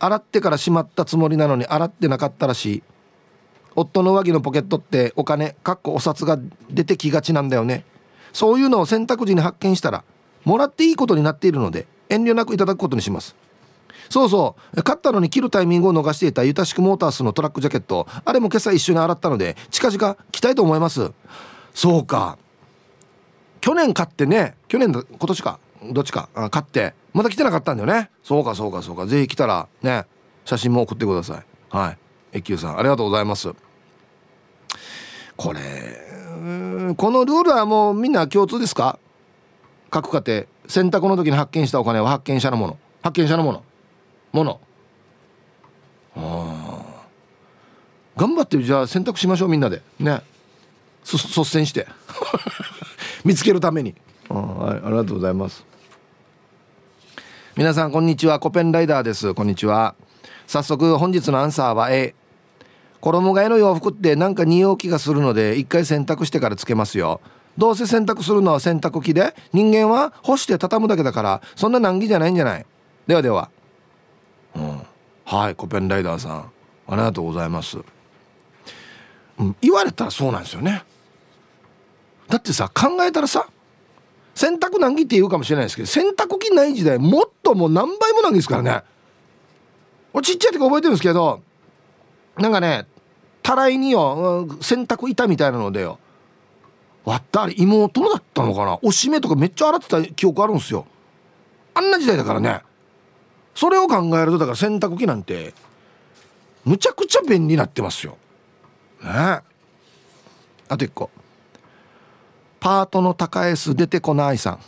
[0.00, 2.82] 洗ってからしまったつもりなのに洗ってなかったらしい。
[3.76, 6.38] 夫の上着のポケットってお金かっこお札が
[6.70, 7.84] 出てきがちなんだよね。
[8.32, 10.04] そういうのを洗濯時に発見したら
[10.44, 13.36] もらっていいことになっているので遠慮なくいただくことにします。
[14.10, 14.82] そうそう。
[14.82, 18.06] 買ったのに切るタイミングを逃していたユタシクモータースのトラックジャケット。
[18.24, 21.12] あれも今朝一緒に洗ったので近々着たいと思います。
[21.74, 22.38] そうか。
[23.60, 25.58] 去年買ってね去年今年か。
[25.92, 26.28] どっちか。
[26.50, 26.94] 買って。
[27.12, 28.10] まだ来てなかったんだよね。
[28.22, 29.06] そうかそうかそうか。
[29.06, 30.04] ぜひ来たらね
[30.44, 31.76] 写真も送ってください。
[31.76, 31.98] はい。
[32.38, 33.52] 越休さんありがとうございます。
[35.36, 35.60] これ
[36.96, 38.98] このルールはもうみんな共通ですか？
[39.90, 40.46] 各家庭。
[40.66, 42.78] 洗濯の時に発見したお金は発見者のもの。
[43.02, 43.62] 発見者のもの。
[44.38, 44.60] もの
[46.16, 47.04] あ。
[48.16, 49.82] 頑張ってじゃあ洗濯しましょうみんなで。
[49.98, 50.22] ね。
[51.04, 51.86] 率先して。
[53.24, 53.94] 見つけるために。
[54.28, 54.86] はい。
[54.86, 55.64] ありがとうございます。
[57.56, 58.38] 皆さんこんにちは。
[58.38, 59.34] コペンライダーです。
[59.34, 59.94] こんにちは。
[60.46, 62.14] 早速本日のアンサーは A
[63.00, 67.20] 衣替えの洋服ってなんか匂う気がするので一回洗濯してからつけますよ。
[67.56, 72.66] どうせ洗濯するのは洗濯機で人間は干して畳むだけだからそんな難儀じゃないんじゃない？
[73.06, 73.50] ではでは
[74.58, 74.82] うん。
[75.24, 76.52] はいコペンライダーさん。
[76.90, 77.76] ありがとうございます、
[79.38, 80.84] うん、言われたらそうなんですよね。
[82.28, 83.46] だってさ考えたらさ
[84.34, 88.82] 洗濯難儀って言うかもしれないですけど洗濯機ない時代もっともう何倍も難儀ですからね。
[90.22, 91.42] ちっちゃい時覚えてるんですけど
[92.38, 92.86] なんかね
[93.42, 95.98] たらいによ洗濯板みたいなのでよ。
[97.04, 98.78] 割ったあれ妹のだったのかな。
[98.82, 100.86] おしめとかめっちゃ洗ってた記憶あるんですよ。
[101.74, 102.62] あんな時代だからね。
[103.58, 105.52] それを考えるとだから洗濯機なんて
[106.64, 108.16] むちゃくちゃ便利になってますよ。
[109.02, 109.08] ね。
[109.10, 109.42] あ
[110.68, 111.10] と1個。
[112.60, 114.60] パートの高 S 出てこないさん。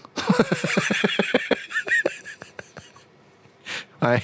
[4.05, 4.23] はい。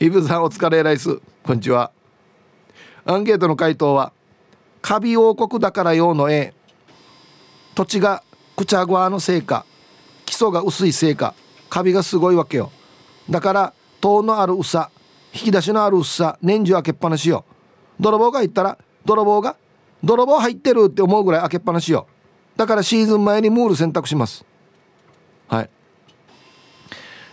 [0.00, 1.20] イブさんお疲れライス。
[1.44, 1.92] こんにちは。
[3.04, 4.12] アンケートの回答は
[4.80, 6.52] カビ王国だから用の A
[7.76, 8.24] 土地が
[8.56, 9.64] くちゃぐわのせいか
[10.26, 11.36] 基礎が薄いせいか
[11.70, 12.72] カビがすごいわけよ。
[13.30, 14.90] だから糖のある薄さ
[15.32, 17.44] 引き出しのある薄さ年中開けっぱなしよ。
[18.00, 19.56] 泥棒が入ったら泥棒が
[20.02, 22.08] 泥棒入ってるって思うぐらい開けっぱなしよ。
[22.56, 24.44] だからシーズン前にムール選択します。
[25.48, 25.70] はい。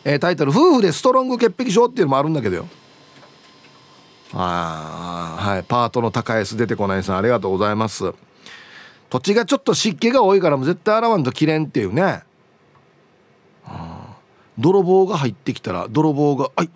[0.05, 2.67] えー、タイトル「夫婦でストロング潔癖症」っていうのもあるんだけどよ。
[4.33, 5.63] あはい。
[5.63, 8.13] パートの高安出てこないさんありがとうございます。
[9.09, 12.21] 土地がちょっと湿気が多いからもう絶対洗わんときれんっていうね。
[14.59, 16.69] 泥棒が入ってきたら泥棒が「あい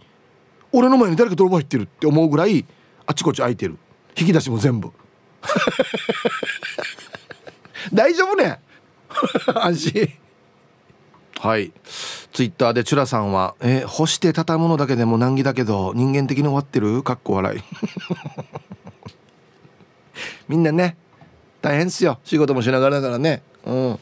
[0.71, 2.65] 俺の前に誰か泥棒入ってる」って思うぐらい
[3.05, 3.77] あちこち開いてる。
[4.17, 4.91] 引き出しも全部。
[7.93, 8.59] 大丈夫ね？
[9.55, 10.09] 安心。
[11.39, 11.71] はい。
[12.31, 17.63] ツイッターでチュラさんは「え干して畳むのだけでも難儀だけど人間的に終わってる?」かっこ笑い。
[20.47, 20.95] みんなね
[21.61, 22.19] 大変っすよ。
[22.23, 23.43] 仕事もしながらだからね。
[23.65, 23.99] うん。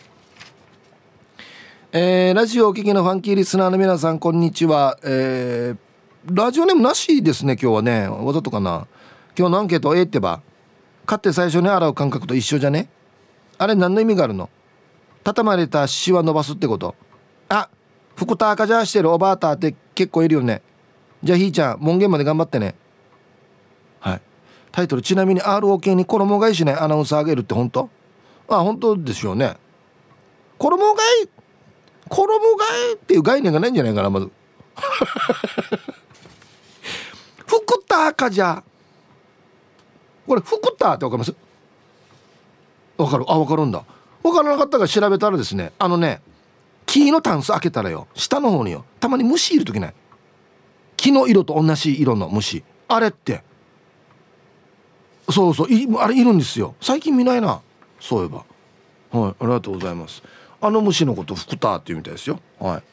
[1.94, 4.98] えー、ラジオお聞きのファンキーリスナーの皆さんこんにちは。
[5.04, 8.08] えー、ラジオネームなしですね今日はね。
[8.08, 8.88] わざとかな。
[9.38, 10.42] 今日のアンケート A ってば
[11.06, 12.88] 買って最初に洗う感覚と一緒じゃね？
[13.58, 14.50] あれ何の意味があるの？
[15.26, 16.96] 畳まれたシワ伸ばすってこと。
[17.50, 17.68] あ
[18.16, 20.62] 福田赤じゃしてるおばあたって結構いるよね。
[21.22, 22.74] じゃあひーちゃん門限まで頑張ってね。
[24.00, 24.22] はい。
[24.72, 27.90] タイトルちなみに ROK に衣替えしないアナウンサーあげるって本当？
[28.48, 29.58] あ本当ですよね。
[30.58, 31.41] 衣替え
[32.12, 32.30] 衣替
[32.92, 34.30] えっていう概念がないんじゃないかなまず。
[37.48, 38.64] 福田赤じゃ。
[40.28, 41.34] これ福田ってわかります？
[42.98, 43.26] わかる。
[43.28, 43.84] あわかるんだ。
[44.24, 46.22] わからなかったから調べたらですねあのね
[46.86, 49.94] 木のタンス開けたらよ下の方によたまに虫いる時ない？
[50.98, 52.64] 木の色と同じ色の虫。
[52.88, 53.44] あれって。
[55.30, 55.68] そうそう。
[55.98, 56.76] あれいるんですよ。
[56.82, 57.62] 最近見ないな。
[58.00, 58.44] そういえば。
[59.20, 60.22] はいありがとうございます。
[60.64, 62.40] あの虫のこと福田っていうみたいですよ。
[62.60, 62.84] はい。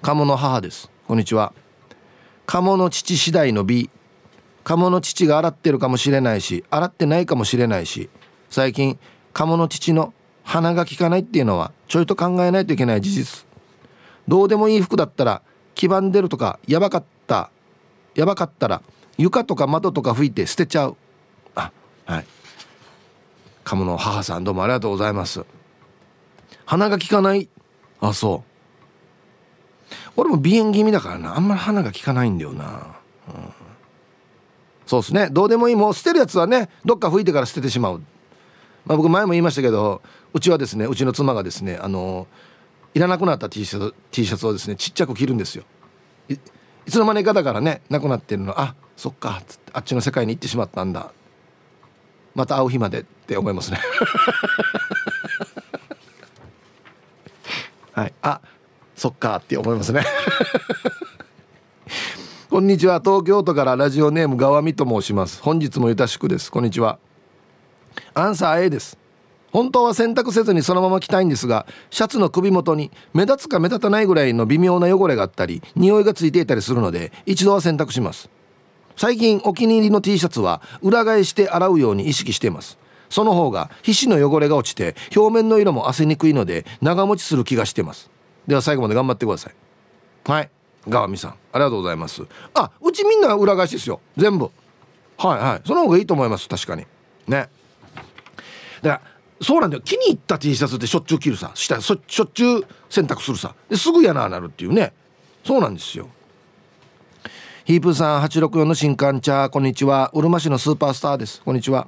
[0.00, 0.90] 鴨の母です。
[1.06, 1.52] こんにちは。
[2.46, 3.90] 鴨の父次第の B
[4.64, 8.08] 鴨の父が洗ってるかもしれないし洗ってないかもしれないし
[8.50, 8.98] 最近
[9.32, 13.46] 鴨の父の鼻が利かないっていうのはちょいと考えないといけない事実。
[14.26, 15.42] どうでもいい服だったら
[15.74, 17.50] 黄ばんでるとかやばかった
[18.14, 18.82] やばかったら
[19.18, 20.96] 床とか窓とか拭いて捨てちゃう。
[21.54, 21.70] あ
[22.06, 22.26] はい。
[23.64, 25.44] 鴨の母さんどうもありがとうございます。
[26.72, 27.50] 鼻が利かない。
[28.00, 29.92] あそう。
[30.16, 31.36] 俺も鼻炎気味だからな。
[31.36, 32.64] あんまり鼻が利かないんだよな、
[33.28, 33.52] うん、
[34.86, 35.28] そうですね。
[35.30, 35.76] どうでもいい。
[35.76, 37.98] もう捨てるやつはねどっか拭いてから捨ててしまう。
[38.86, 40.00] まあ、僕前も言いましたけど
[40.32, 42.26] うちはですねうちの妻がですねあの
[42.94, 45.64] いらなくなった T シャツ T シャツをですねちっちゃく着るんですよ。
[46.30, 46.38] い
[46.90, 48.58] つの間にかだからねなくなってるの。
[48.58, 51.12] あそっかっつってあっちの世界に行ってしまったんだ。
[52.34, 53.78] また会う日までって思いますね。
[57.92, 58.14] はい。
[58.22, 58.40] あ
[58.96, 60.02] そっかって思いますね。
[62.48, 63.00] こんにちは。
[63.00, 65.42] 東京都からラジオネームがわみと申します。
[65.42, 66.50] 本日もゆたしくです。
[66.50, 66.98] こんにちは。
[68.14, 68.98] アンサー A です。
[69.52, 78.30] 本当は洗濯せずにそのまま着たいんですがシャツの首元に目立つか目立たないぐらいの微妙な汚れがあったり匂いがついていたりするので一度は洗濯します。
[78.96, 82.78] 最近お気に入りの T シャツは裏返して洗うように意識しています。
[83.12, 88.10] その方が皮脂の汚れが落ちて表面の色も汗にくいので長持ちする気がしてます。
[88.46, 89.54] では最後まで頑張ってください。
[90.24, 90.50] はい。
[90.88, 92.22] 川見さんありがとうございます。
[92.54, 94.00] あうちみんな裏返しですよ。
[94.16, 94.50] 全部。
[95.18, 95.60] はいはい。
[95.66, 96.48] その方がいいと思います。
[96.48, 96.86] 確かに。
[97.28, 97.48] ね。
[98.80, 99.00] だから
[99.42, 99.82] そうなんだよ。
[99.82, 101.50] 気に入った T シャツってしょっちゅう着るさ。
[101.54, 103.54] したしょっちゅう洗濯するさ。
[103.68, 104.94] ですぐやななるっていうね。
[105.44, 106.08] そうなんですよ。
[107.64, 110.10] ヒープさん864の新刊茶こんにちは。
[110.14, 111.42] うるま市のスーパースターです。
[111.44, 111.86] こんにちは。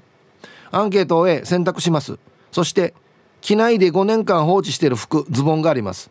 [0.76, 2.18] アンケートを終え選択します。
[2.50, 2.94] そして
[3.40, 6.10] 機内で5年間放置している服ズボンがあります。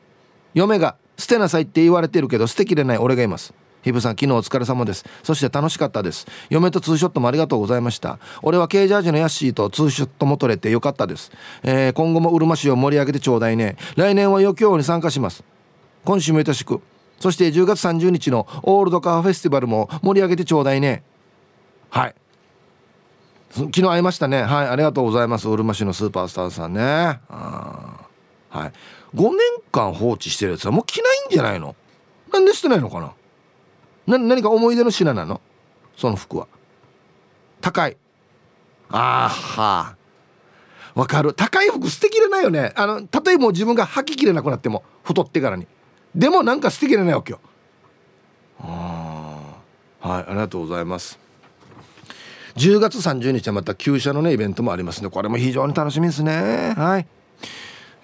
[0.53, 3.53] 嫁が捨てなさいって言われてるけど捨てきれない俺がいます。
[3.83, 5.05] ヒブさん昨日お疲れ様です。
[5.23, 6.25] そして楽しかったです。
[6.49, 8.17] 嫁とツーショットもありがとうございました。
[8.41, 11.31] 俺はケージャージのヤッシーとツーショットも撮れてよかったです、
[11.63, 13.75] えー、今後もうるま市を盛り上げてちょうだいね。
[13.97, 15.43] 来年は余興に参加します。
[16.05, 16.81] 今週もよろしく。
[17.19, 21.03] そして10月30日のオールドカーフェスティバルも盛り上げてちょうだいね。
[21.89, 22.15] はい。
[23.55, 24.41] 昨日会いましたね。
[24.41, 25.47] はいありがとうございます。
[25.47, 26.81] うるま市のスーパースターさんね。
[27.29, 28.07] は
[28.51, 28.59] い。
[29.15, 29.37] 5年
[29.71, 31.75] 間放置してるやつはもう着ないんじゃないの？
[32.31, 34.17] なんで捨てないのかな？
[34.17, 35.39] な何か思い出の品なの？
[35.95, 36.47] その服は。
[37.61, 37.95] 高い。
[38.89, 39.95] あーは
[40.95, 41.35] わかる。
[41.35, 42.73] 高い服捨てきれないよね。
[42.75, 45.67] あのたとえもう自分が履ききれなくなっても太ってからに。
[46.15, 47.39] でもなんか捨てきれないわけよ。
[48.59, 49.57] あ
[49.99, 51.19] はいありがとうございます。
[52.57, 56.73] 10月30日はまた旧車のねイベントもありますのでこれも非常に楽しみですね。
[56.77, 57.07] はい。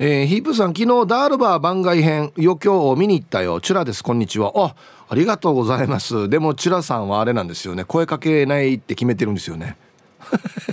[0.02, 3.62] えー、ヒープさん昨日ダールバー番外編余興を見に行ったよ。
[3.62, 4.04] チュラです。
[4.04, 4.52] こんにちは。
[4.56, 4.76] あ
[5.10, 6.30] ありがとうございます。
[6.30, 7.84] でもチュラさんはあれなんですよね。
[7.84, 9.76] 声かけないって決めてるんですよね。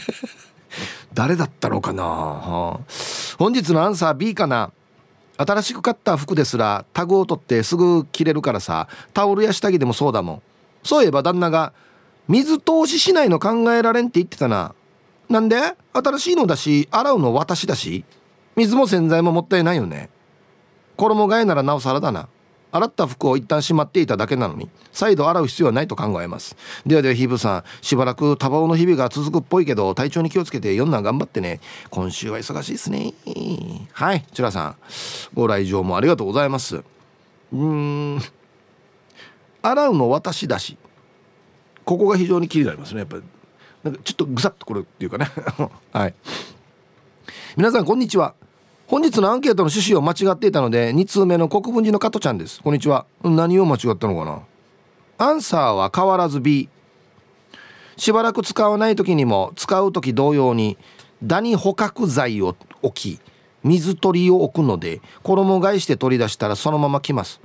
[1.12, 2.80] 誰だったのかな、はあ、
[3.38, 4.70] 本日のアンサー B かな？
[5.38, 10.42] 新しく買った服ですらタグを取ってすぐ着れるからさタオルや下着でもそうだもん。
[10.82, 11.72] そういえば旦那が
[12.28, 14.74] 水通ししないの考えられんって言ってたな。
[15.28, 15.56] なんで？
[15.92, 18.04] 新しいのだし洗うの私だし。
[18.56, 20.10] 水も洗剤ももったいないよね。
[20.96, 22.28] 衣替えならなおさらだな。
[22.72, 26.56] 洗った服を一旦しまっていただけなのに再度洗う必要はないと考えます。
[26.84, 31.60] ではではヒーブさんしばらく多忙の日々が続くっぽいけど体調に気をつけて4男頑張ってね。
[31.90, 33.14] 今週は忙しいですね。
[33.92, 34.76] はいチュラさん。
[35.32, 36.76] ご来場もありがとうございます。
[36.76, 38.20] うーん。
[39.62, 40.76] 洗うの私だし。
[41.87, 43.01] ここが非常に気になりますね。
[43.01, 43.18] やっぱ
[43.85, 45.29] なんかちょっとぐさっとくるっていうかね。
[45.94, 46.14] はい。
[47.57, 48.35] 皆さんこんにちは。
[48.88, 52.61] 本日のアンケートの趣旨を間違っていたので2通目の国分寺の加トちゃんです。
[52.61, 53.07] こんにちは。
[53.22, 54.40] 何を間違ったのかな。
[55.18, 56.68] アンサーは変わらず B
[57.96, 60.77] しばらく使わない時にも使う時同様に
[61.22, 63.20] ダニ捕獲剤を置き
[63.62, 67.40] 水取りを置くので衣替えして取り出したらそのまま来ます。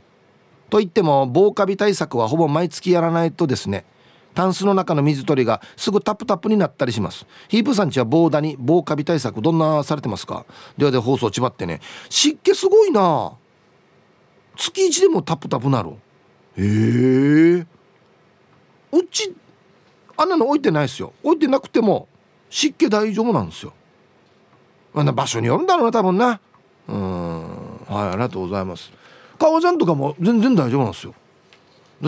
[0.71, 3.85] と言っても防カビ対策はほぼ毎月やらないとですね。
[4.33, 7.25] タンスの中の水取りがすぐタプタプになったりします。
[7.49, 10.45] ヒープさんちは防ダニ防カビ対策どんなされてますか？
[10.77, 11.81] ではで放送ちばってね。
[12.09, 13.33] 湿気すごいな。
[14.55, 15.91] 月1でもタプタプなる。
[16.57, 17.65] へえ。
[18.91, 19.33] うち
[20.17, 21.13] あんなの置いてないですよ。
[21.23, 22.07] 置いてなくても
[22.49, 23.73] 湿気大丈夫なんですよ。
[24.93, 26.39] あな場所によるんだろうな多分な。
[26.87, 27.41] うん。
[27.87, 28.91] はいありがとうございます。
[29.39, 31.15] 革ジャンとかも全然大丈夫なんですよ。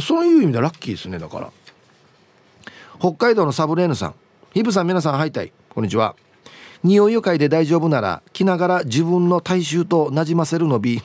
[0.01, 1.51] そういう意味でラッキーですねだから。
[2.99, 4.15] 北海道のサブレーヌさん。
[4.53, 6.15] ヒブさん皆さんハイタイこんにちは。
[6.83, 11.01] 匂いを嗅いで大丈夫なら着ながら自分の体臭となじませるのび。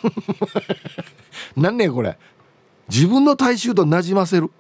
[1.57, 2.19] 何ねこれ。
[2.89, 4.51] 自分の体臭となじませる。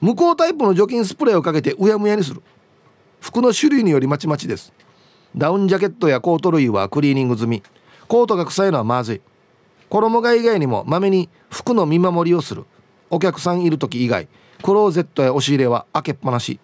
[0.00, 2.42] 向こうタイプの除菌スプレーをかけてうやむやにする。
[3.20, 4.72] 服の種類によりまちまちです。
[5.36, 7.62] ダウンジャケットやコート類はクリーニング済み。
[8.08, 9.20] コートが臭いのはまずい。
[9.88, 12.64] 衣替え以外にもまめに服の見守りをする。
[13.10, 14.28] お客さんいる時以外。
[14.64, 16.58] クローゼットや押し入れは開けっぱなし。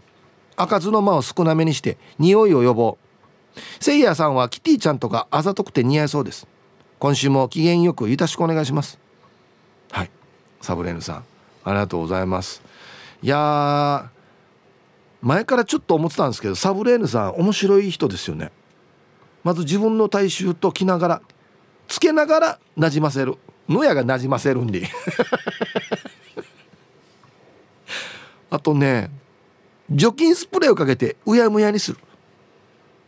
[0.56, 2.96] 開かずの間を少なめにして匂いを予防。
[3.78, 6.48] せいやさんはキティちゃんとかあざとくて似合いそうです。
[6.98, 8.98] 今週も機嫌よくよろしくお願いします。
[9.92, 10.10] はい。
[10.62, 11.24] サブレーヌさん
[11.62, 12.62] ありがとうございます。
[13.22, 14.08] いや
[15.20, 18.50] 前からちょっと思ってたんですけどサブレーヌさん面白い人ですよね。
[19.44, 21.22] まず自分の体臭と着ながら
[21.86, 23.36] つけながらなじませる。
[23.68, 24.88] 野屋がなじませるんで。
[28.50, 29.10] あとね
[29.90, 31.98] 除菌スプレーをかけてうやむやにする。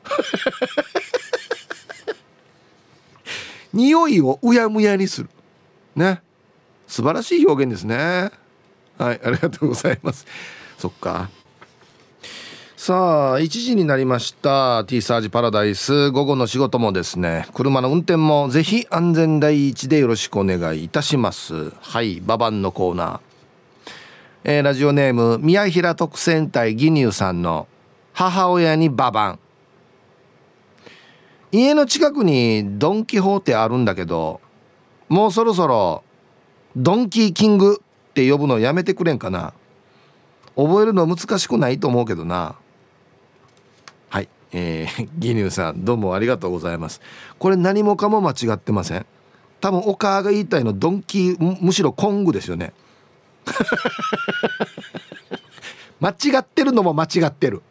[3.72, 5.30] 匂いをうやむやにする。
[5.94, 6.20] ね。
[6.88, 8.30] 素晴らしい表現ですね。
[8.98, 10.26] はいありがとうございます。
[10.78, 11.30] そっか。
[12.76, 14.84] さあ1時になりました。
[14.84, 16.10] T サージパラダイス。
[16.10, 17.46] 午後の仕事もですね。
[17.54, 21.70] 車の運転もぜひ安全第一でよろしくお願いいたします。
[21.80, 23.31] はいババンのコーナー。
[24.44, 27.68] えー、ラジオネーム宮平特選隊義乳さんの
[28.12, 29.38] 母親にババン。
[31.52, 34.40] 家の近くにドン・キホーテあるんだけど
[35.08, 36.02] もうそろそろ
[36.74, 39.52] ドンキーキングって呼ぶのやめてくれんかな。
[40.56, 42.56] 覚えるの難しくないと思うけどな。
[44.10, 44.28] はい。
[44.52, 47.00] えー、 義乳さんどうもありがとうございます。
[47.38, 49.06] これ何もかも間違ってません。
[49.60, 52.72] 多分お母が言いたいのドンキーむしろコングですよね。
[56.00, 57.62] 間違ってるのも間違ってる。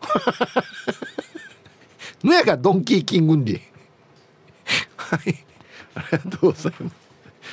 [2.24, 3.60] のやがドンキーキングンリ
[4.96, 5.20] はい。
[5.94, 6.94] ありがとうございます。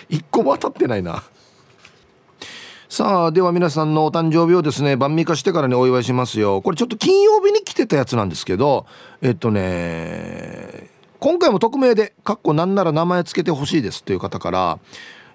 [0.10, 1.24] 一個も当たってないな。
[2.90, 6.62] さあでは皆さんのお誕生日をですね晩味化してからにお祝いしますよ。
[6.62, 8.86] これちょっと金曜日に来てたやつなんですけど
[9.22, 10.90] えっとね
[11.20, 14.80] 今回も匿名で「かっこなんなら名前つけてほしいです」という方から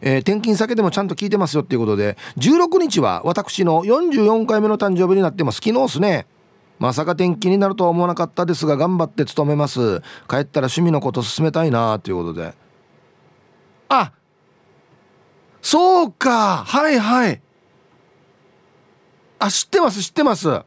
[0.02, 5.60] えー、転勤先でもちゃんと聞いてますよっていうことで16日は私の44回目の誕生日になってます。
[5.64, 6.26] 昨日っすね。
[6.78, 10.00] まさか転勤になるとは思わなかったですが頑張って勤めます。
[10.28, 12.54] 帰ったら趣味のこと進めたいなということで。
[13.88, 14.12] あ
[15.62, 16.64] そうか。
[16.64, 17.40] はいはい。
[19.38, 20.62] あ知ってます知ってます。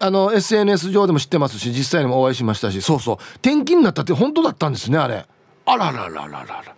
[0.00, 2.80] あの SNS 上でも知ってますし実際にもお会いしましたし。
[2.80, 3.16] そうそう。
[3.16, 5.26] 転勤になったって本当だったんですねあれ。
[5.66, 6.77] あらららららら。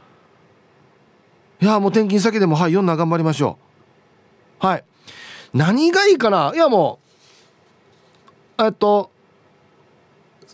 [1.62, 3.58] いやもう転勤先でもはい読んだ頑張りましょ
[4.62, 4.66] う。
[4.66, 4.84] はい。
[5.52, 6.52] 何がいいかな？
[6.54, 6.98] いやも
[8.58, 9.10] うえっと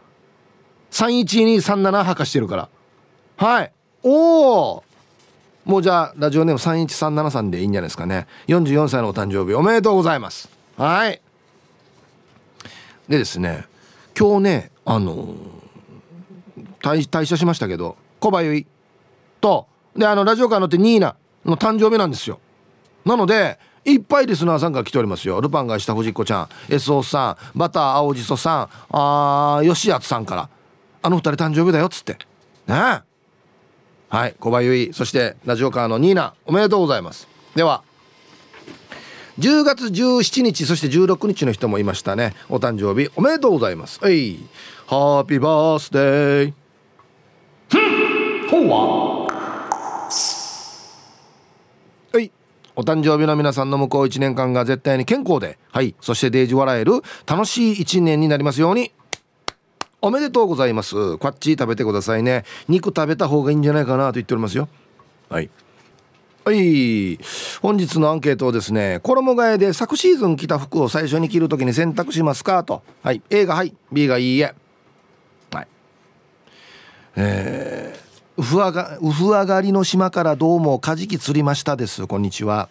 [0.90, 2.68] ？31237はかしてるから。
[3.36, 3.72] はい。
[4.02, 4.84] おお
[5.64, 8.26] もうじゃあラジオネーム3137さんでいいんじゃないですかね。
[8.48, 10.48] 44歳のお誕生日おめでとうございます。
[10.76, 11.20] はい。
[13.08, 13.66] でですね
[14.18, 15.58] 今日ねあのー
[16.88, 18.66] 退退社しましたけど小葉結
[19.40, 22.40] とであのラジオカー乗ってニーナの誕生日なんですよ。
[23.04, 25.40] なのでいっぱいリスナーさんが来ておりますよ。
[25.40, 30.48] ルパンがした藤子ちゃん SO さんバター青じそさんあ吉厚さんから。
[31.00, 32.18] あの二人誕生日だよっつって。
[32.66, 33.02] ね。
[34.10, 37.28] はい小葉結そしてラジオカーのニーナおめでとうございます。
[37.54, 37.82] では
[39.38, 42.34] 10月17日そして16日の人もいましたね。
[42.48, 44.00] お誕生日おめでとうございます。
[44.02, 44.38] はい
[44.86, 46.57] ハッピーバースデー。
[48.50, 49.28] ほうは？
[52.12, 52.32] はい。
[52.76, 55.94] お誕生日の皆さんの向こう1年間が絶対に健康ではい。
[56.00, 58.92] そしてデージ笑える楽しい1年になりますように。
[60.00, 61.18] おめでとうございます。
[61.18, 62.44] こっち食べてくださいね。
[62.68, 64.68] 肉食べた方がいいんじゃないかなと言っておりますよ。
[65.28, 65.50] はい。
[66.44, 67.18] はい。
[67.60, 72.82] 本日のアンケートをですね衣替えで昨シーズン着た服を最初に着るときに洗濯しますかと。
[73.02, 73.20] はい。
[73.28, 73.74] A がはい。
[73.92, 74.54] B がいいえ。
[75.52, 75.68] はい。
[77.16, 78.07] えー
[78.38, 82.06] ウフアガウフ上がりの島からどうもカジキ釣りましたです。
[82.06, 82.68] こんにちは。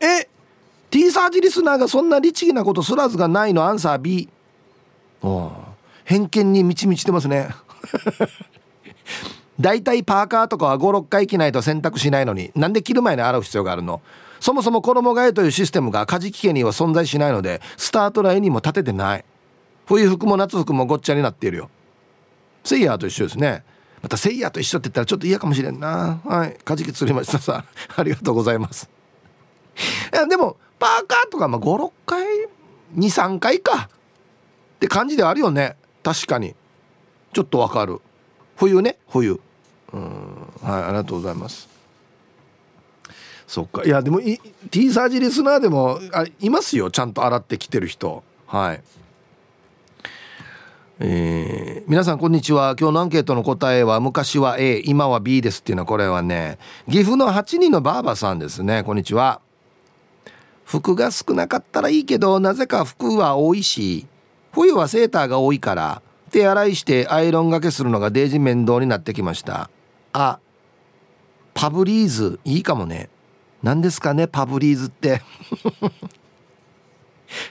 [0.00, 0.26] え
[0.90, 3.62] ？T サージリスナーがそんな律儀なことすらずがないの？
[3.62, 4.28] アンサー B
[5.22, 5.52] お
[6.02, 7.50] 偏見に満ち満ちてますね。
[9.60, 14.02] だいたいパーカーとかは56回着ないと洗濯しないのになんで着る前に洗う必要があるの？
[14.40, 19.24] そもそも衣替えというシステムがカジキ家には存在しないのでスタートラインにも立ててない。
[19.86, 21.70] 冬服も夏服もごっちゃになっているよ。
[22.64, 23.62] セイヤーと一緒ですね
[24.02, 26.20] またせいやと一緒って言ったらちょっと嫌かもしれんな。
[26.24, 26.56] はい。
[26.64, 27.64] カジキ釣りましたさ
[27.96, 28.88] ありがとうございます。
[30.12, 32.24] いやでもパーカーとかまあ56回
[32.96, 33.88] 23回か。
[33.90, 35.76] って感じであるよね。
[36.02, 36.54] 確かに。
[37.34, 38.00] ちょっとわかる。
[38.56, 38.96] 冬ね。
[39.08, 39.40] 冬。
[39.92, 40.52] うん。
[40.62, 40.82] はい。
[40.84, 41.68] ありがとうございます。
[43.46, 43.84] そっか。
[43.84, 44.20] いやでも
[44.70, 46.90] T サージリスナーでもあいますよ。
[46.90, 48.22] ちゃんと洗ってきてる人。
[48.46, 48.82] はい。
[51.02, 52.76] えー、皆さんこんにちは。
[52.78, 56.58] 今日のアンケートの答えは昔は A 今は B ですっていうのはこれはね
[56.90, 58.82] 岐阜の8人のばあばさんですね。
[58.84, 59.40] こんにちは。
[60.66, 64.06] 服が少なかったらいいけどなぜか服は多いし
[64.52, 69.70] 冬はセーターが多いから手洗いしてアイロンがけするのがデージ面倒になってきました。
[70.12, 70.38] あ
[71.54, 73.08] パブリーズいいかもね。
[73.62, 75.22] 何ですかねパブリーズって。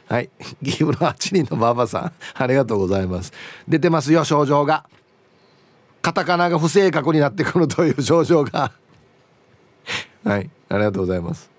[0.07, 0.29] はい。
[0.63, 3.31] 岐阜の8人のばあばさんありがとうございます。
[3.67, 4.85] 出てますよ症状が。
[6.01, 8.71] カタカナが不正確になってくるという症状が。
[10.23, 10.49] はい。
[10.69, 11.49] ありがとうございます。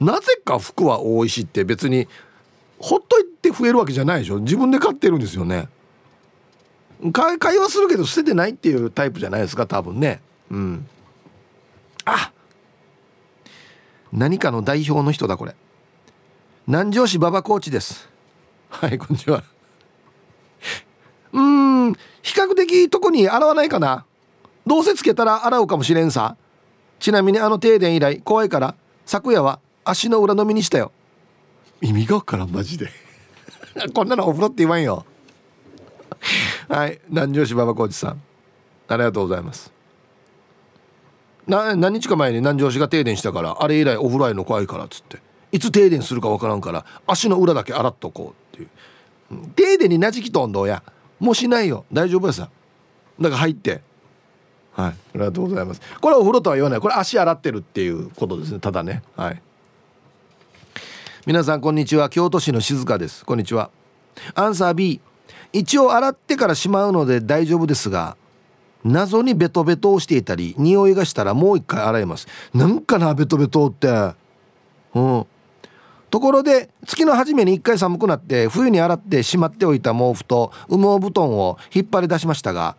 [0.00, 2.06] なぜか服は多いしって別に
[2.78, 4.40] ほっといて増えるわけじゃないでしょ。
[4.40, 5.68] 自分で買ってるんですよね。
[7.12, 10.20] 会話するけど捨ててないっていうタイプじゃないですか多分ね。
[10.50, 10.88] うん。
[12.04, 12.32] あ
[14.12, 15.54] 何かの代表の人だこれ。
[16.68, 18.08] 南城市馬場コーチです。
[18.70, 19.44] はいこんにちは。
[21.32, 24.04] うん比較的特に洗わないかな。
[24.66, 26.36] どうせつけたら洗うかもしれんさ。
[26.98, 28.74] ちなみにあの停電以来怖いから
[29.04, 30.90] 昨夜は足の裏のみにしたよ。
[31.82, 32.90] 意味がわからんマジで。
[33.94, 35.06] こんなのお風呂って言わんよ。
[36.68, 38.20] はい南城市馬場コーチさん。
[38.88, 39.72] ありがとうございます。
[41.46, 45.18] な何日か前に南城市が停電したからあれ以来お風呂への怖いからっつって
[45.52, 49.48] いつ停電するか分からんから足の裏だけ洗っとこうっていう。
[49.54, 50.82] 停電になじきとんどうや。
[51.18, 51.84] もうしないよ。
[51.92, 52.50] 大丈夫やさ。
[53.20, 53.80] だから入って。
[54.72, 54.90] はい。
[54.90, 55.80] ありがとうございます。
[56.00, 56.80] これお風呂とは言わない。
[56.80, 58.60] これ足洗ってるっていうことですね。
[58.60, 59.02] ただね。
[59.16, 59.42] はい。
[61.26, 62.08] 皆さんこんにちは。
[62.08, 63.24] 京都市の静香です。
[63.24, 63.70] こんにちは。
[64.34, 65.00] アンサー B
[65.52, 68.16] 一応洗ってからしまうので大丈夫ですが
[68.84, 72.28] 謎にベトベトをしていたり匂いがしたらもう一回洗います。
[72.54, 73.88] なんかなベトベトって。
[74.94, 75.26] うん。
[76.10, 82.76] ところで月の初めに一回寒くなって冬に洗ってしまっておいた毛布と羽毛布団を引っ張り出しましたが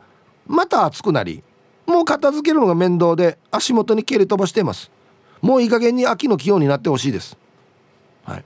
[0.48, 1.44] また暑くなり
[1.86, 4.92] もう片付けるのが面倒で足元に蹴り飛ばしています。
[5.42, 7.38] もういい加減に秋の気温になってほしいです。
[8.26, 8.46] はい。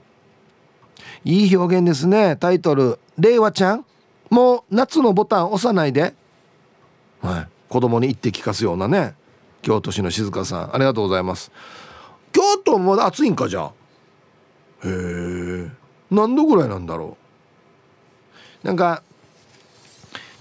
[1.24, 2.36] いい表現ですね。
[2.36, 3.84] タイトル「令和ちゃん。
[4.30, 6.14] もう夏のボタン押さないで」
[7.20, 7.48] はい。
[7.68, 9.14] 子供に言って聞かすようなね。
[9.62, 11.50] 京都市の静香さんありがとうございます。
[12.32, 13.72] 京都も暑いんかじゃあ？
[14.84, 15.70] へえ
[16.10, 17.16] 何度ぐらいなんだろ
[18.64, 18.66] う？
[18.66, 19.02] なんか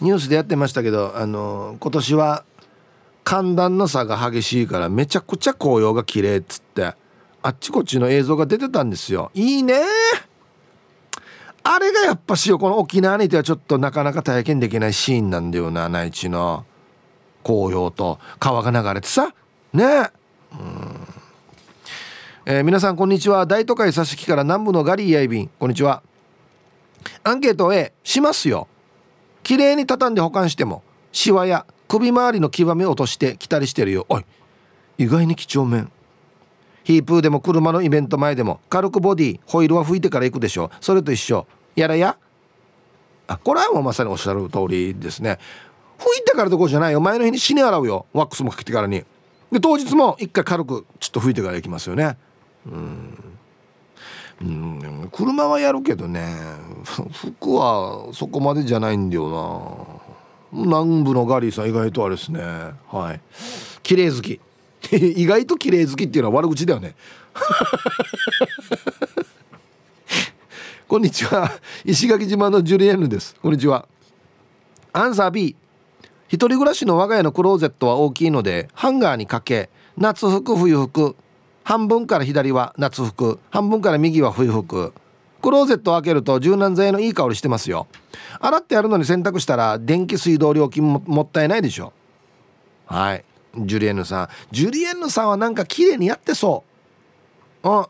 [0.02, 2.44] ニュースでやってましたけどあの今年は
[3.24, 6.94] 寒暖の差が激しいからめちゃくちゃ紅葉が綺麗っつって
[7.44, 9.32] あっちこっちの映像が出てたんですよ。
[9.34, 9.82] いいね！
[11.64, 16.66] あれがやっぱしよこの沖縄にいてはちょっとなかなか体験できないシーンなんだよな内地の
[17.44, 18.20] 紅葉と。
[18.40, 19.34] 川が流れてさ。
[19.74, 20.10] ね。
[20.52, 21.01] うん
[22.54, 23.46] えー、皆さんこんにちは。
[23.46, 25.48] 大都会佐敷から南部のガリーやいびん。
[25.58, 26.04] こんにちは。
[27.24, 28.68] アンケート A しますよ。
[29.42, 30.84] 綺麗に畳んで保管しても
[31.14, 34.06] シワや首周りの黄ばみを落として着たりしてるよ。
[34.10, 34.26] おい
[34.98, 35.90] 意外に几帳面。
[36.84, 40.72] ヒープーでも車のイベント前でも軽くボディホイールは拭いてから行くでしょ。
[40.82, 41.48] それと一緒。
[41.78, 42.18] やらや？
[43.28, 45.40] あこれはもうまさにおっしゃる通りですね。
[45.98, 47.00] 拭いてからどこじゃないよ。
[47.00, 48.08] 前の日に死に洗うよ。
[48.12, 49.06] ワックスもかけてからに。
[49.54, 52.18] で当日も一回軽くちょっと拭いてから行きますよね。
[52.68, 53.18] うん。
[55.12, 56.26] 車はやるけどね。
[57.14, 59.88] 服はそこまでじゃないんだよ
[60.52, 60.52] な。
[60.52, 62.42] 南部のガリーさん意外とあれですね。
[62.90, 63.22] はい。
[63.84, 64.40] 綺麗好き。
[64.92, 66.96] 意外と綺麗好きっていうのは悪口だよね。
[70.88, 71.52] こんにちは。
[71.86, 73.36] 石垣島のジュリエンヌです。
[73.42, 73.88] こんにちは。
[74.92, 75.56] アンサー B
[76.28, 81.16] 一人暮らしの我が家のクローゼットは大きいのでハンガーにかけ夏服冬服。
[81.72, 84.92] 半分から左は夏服半分から右は冬服。
[85.42, 87.88] クローゼットを開けると柔軟剤のいい香りしてますよ。
[88.42, 91.94] 洗ってやるのに洗濯したら電気水道料金ももったいないでしょ。
[92.88, 93.24] はい。
[93.58, 94.30] ジュリエンヌさん。
[94.52, 96.66] ジュリエンヌさんはなんか綺麗にやってそ
[97.64, 97.70] う。
[97.70, 97.86] うん。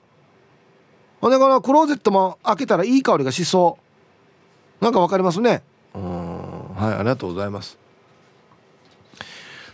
[1.19, 3.79] ほんでこのクローゼットも開けたらいい香りがしそ
[4.79, 4.83] う。
[4.83, 5.63] なんかわかりますね。
[5.95, 6.75] うん。
[6.75, 7.80] はいありがとうございます。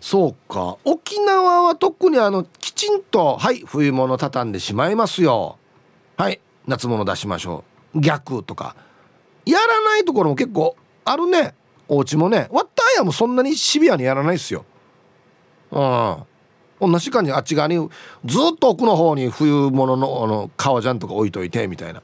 [0.08, 0.78] そうか。
[0.86, 5.58] 沖縄は特にあのきちんとはい冬物畳んでしまいますよ。
[6.16, 8.00] はい夏物出しましょう。
[8.00, 8.78] 逆とか。
[9.46, 11.56] やらないところも結構あるね。
[11.90, 12.48] お家もね。
[12.52, 14.64] わったやもそんなにシビアにやらないっすよ。
[15.72, 16.18] うん
[16.94, 17.76] 同じ感じあっち側に
[18.24, 22.02] ずっと奥の方に冬物のあの革ジャンとか置いといてみたいな。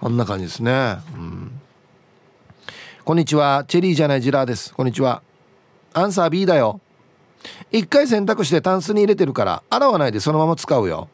[0.00, 0.96] あんな感じですね。
[1.14, 1.60] うん。
[3.04, 3.64] こんにちは。
[3.68, 4.74] チェリーじゃないジラーです。
[4.74, 5.22] こんにちは。
[5.92, 6.80] アンサー B だよ。
[7.72, 11.08] 一回洗濯してタンスに入れてるから洗わないでそのまま使うよ。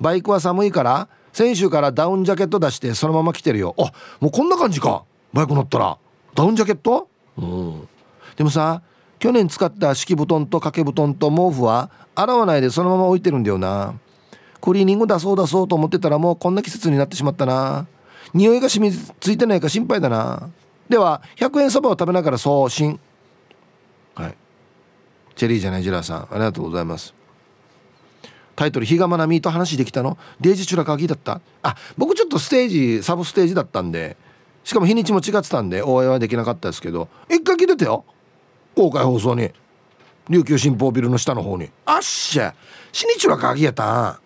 [0.00, 3.74] バイクは寒いから先週からダウンジャケット出してそのまま着てるよ。
[3.78, 5.04] あもうこんな感じか。
[5.32, 5.98] バイク乗ったら。
[6.34, 7.08] ダウンジャケット？
[7.36, 7.88] うん。
[8.36, 8.82] でもさ
[9.18, 13.94] 去年使った敷布団と掛け布団と毛布は洗わないでそのまま置いてるんだよな。
[14.60, 17.86] クリーニング出そう出そうと思ってたらもうこんな季節になってしまったな。
[18.34, 20.50] 匂いが染みついてないか心配だな。
[20.88, 23.00] では100円そばを食べながら送信。
[24.14, 24.36] はい。
[25.38, 27.14] チェリーじゃないジラーさんありがとうございます。
[28.56, 30.18] タイトル「比嘉愛未と話できたの？
[30.40, 32.68] デイジチュラカギだった」あ僕ちょっとステー
[32.98, 34.16] ジサブステージだったんで
[34.64, 38.04] しかも日にちも違ってたんで応援はできなかったですけど一回来てたよ。
[38.74, 39.52] 公開放送に。
[40.28, 41.70] 琉球新報ビルの下の方に。
[41.86, 42.52] あっしゃ。
[42.90, 44.20] 死にチュラカギやった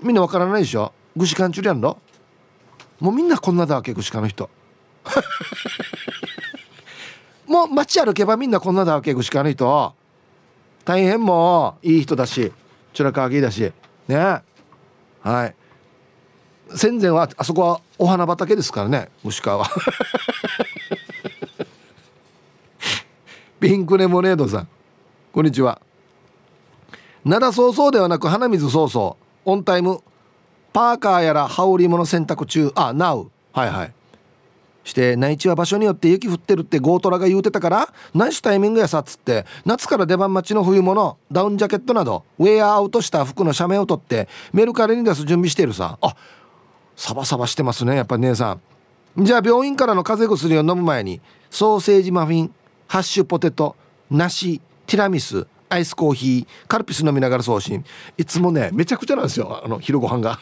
[0.00, 0.92] みんなわからないでしょ？
[1.16, 1.98] ぐしかんちゅりやんろ？
[3.00, 4.48] もうみんなこんなだわけぐしかの人。
[7.52, 9.94] もう街歩けばみんなこんなだわけぐしかの人
[10.86, 11.86] 大変もう。
[11.86, 12.50] いい人だし。
[12.94, 13.70] チュラカギだし。
[14.08, 14.40] ね。
[15.20, 15.54] はい。
[16.74, 19.10] 戦前はあそこはお花畑ですからね。
[19.22, 19.66] 牛川は。
[23.60, 24.68] ピンクレモネードさん。
[25.30, 25.78] こんにちは。
[27.22, 30.00] 灘早々ではなく鼻水早々オンタイム。
[30.72, 32.72] パーカーやら羽織物洗濯中。
[32.74, 33.30] あナウ。
[33.52, 33.92] はいはい。
[34.84, 45.98] して内地は場所によって雪降ってるってゴートラが言うてたからナイスタイミングやさっつって夏から出番待ちの冬物ダウンジャケットなどウェアアウトした服の写メを取ってメルカリに出す準備してるさ。
[46.00, 46.16] あ
[46.94, 48.60] サバサバしてますねやっぱ姉さん。
[49.24, 51.20] じゃあ病院からの風邪薬を飲む前に
[51.50, 52.54] ソーセージマフィン
[52.86, 53.76] ハッシュポテト
[54.10, 57.84] 梨ティラミスアイスコーヒーカルピス飲みながら送信。
[58.18, 60.38] いつもねめちゃくちゃなんですよあの昼ご飯が。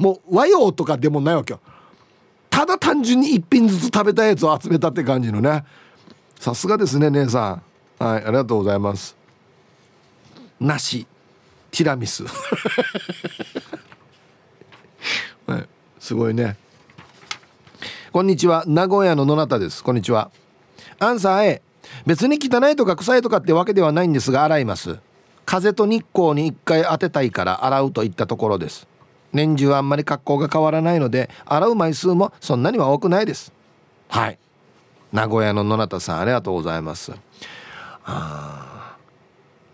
[0.00, 1.60] もう和洋とかでもないわけよ。
[2.48, 5.62] ただ単純に一品ずつ食べたいやつを集めたって感じのね。
[6.38, 7.60] さすがですね姉さ
[8.00, 8.02] ん。
[8.02, 9.14] はいありがとうございます。
[10.58, 11.06] 梨
[11.70, 12.24] ティラミス。
[15.46, 16.56] はい、すごいね。
[18.10, 19.84] こんにちは名古屋の野中です。
[19.84, 20.30] こんにちは。
[20.98, 21.62] アンサー A
[22.06, 24.98] 別に汚いとか臭いとかってわけではないんですが洗います。
[25.44, 28.88] 風と日光に1回当てたいから洗うといったところです。
[29.32, 33.52] 年中あんまり格好が変わらないので洗う枚数もそんなには多くないです。
[34.08, 34.38] はい。
[35.12, 37.12] 名古屋の野中さんありがとうございます。
[38.04, 38.96] あ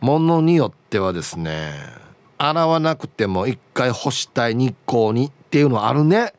[0.00, 1.72] ものによってはですね
[2.38, 6.32] 洗わなくても一回干したい日光にっていうのはあるね。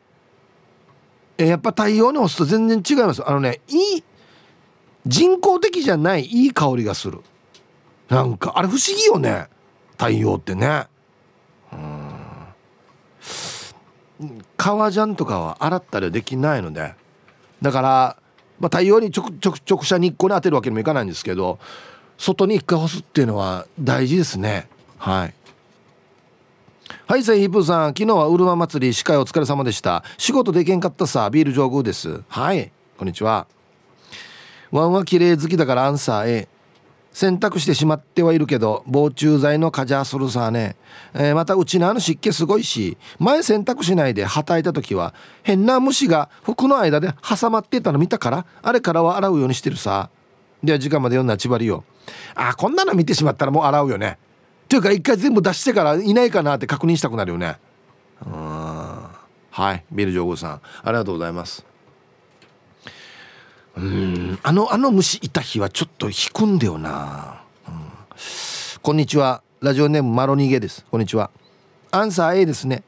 [1.38, 3.28] えやっぱ太陽に干すと全然違います。
[3.28, 4.04] あのねいい
[5.06, 7.20] 人工的じゃないいい香りがする。
[8.08, 9.48] なんかあれ不思議よね。
[9.92, 10.86] 太陽ってね
[11.72, 12.08] うん
[14.56, 16.94] 革ジャンとかは洗ったりできないので
[17.62, 18.16] だから、
[18.58, 21.58] まあ、太陽にちょくちょく直射日光に当てるわけにもいかないんですけど
[22.18, 24.68] 外に一回干すっていうのは大事ですね。
[24.98, 25.34] はい。
[27.06, 27.88] はいセイヒップさん。
[27.90, 30.02] 昨日はうるま祭り司会お疲れ様でした。
[30.18, 31.30] 仕事できんかったさ。
[31.30, 32.22] ビール上宮です。
[32.28, 32.72] はい。
[32.96, 33.46] こんにちは。
[34.72, 36.48] ワンは綺麗好きだからアンサー A
[37.12, 40.76] 洗濯してしまってはいるけど防虫剤のカジャーするさね、
[41.14, 50.10] えー、またうちのあの湿気すごいし前洗濯しないではたいた時は変な虫が服の間で挟まってたの見たからあれからは洗うようにしてるさ。
[50.62, 51.84] では時間まで読んだ千葉りよ
[52.34, 54.18] あこんなの見てしまったらもう洗うよね。
[54.68, 57.58] というか一回全部出してからいないかなって確認したくなるよね。
[58.26, 59.08] うん
[59.50, 60.52] はいビル・ジョーゴさん。
[60.52, 61.64] ありがとうございます。
[63.78, 64.38] うん。
[64.42, 67.74] あのあの虫いた日はちょっと引くんだよな、うん、
[68.82, 69.42] こんにちは。
[69.60, 70.84] ラジオネームマロニゲです。
[70.90, 71.30] こんにちは。
[71.90, 72.82] アンサー A ですね。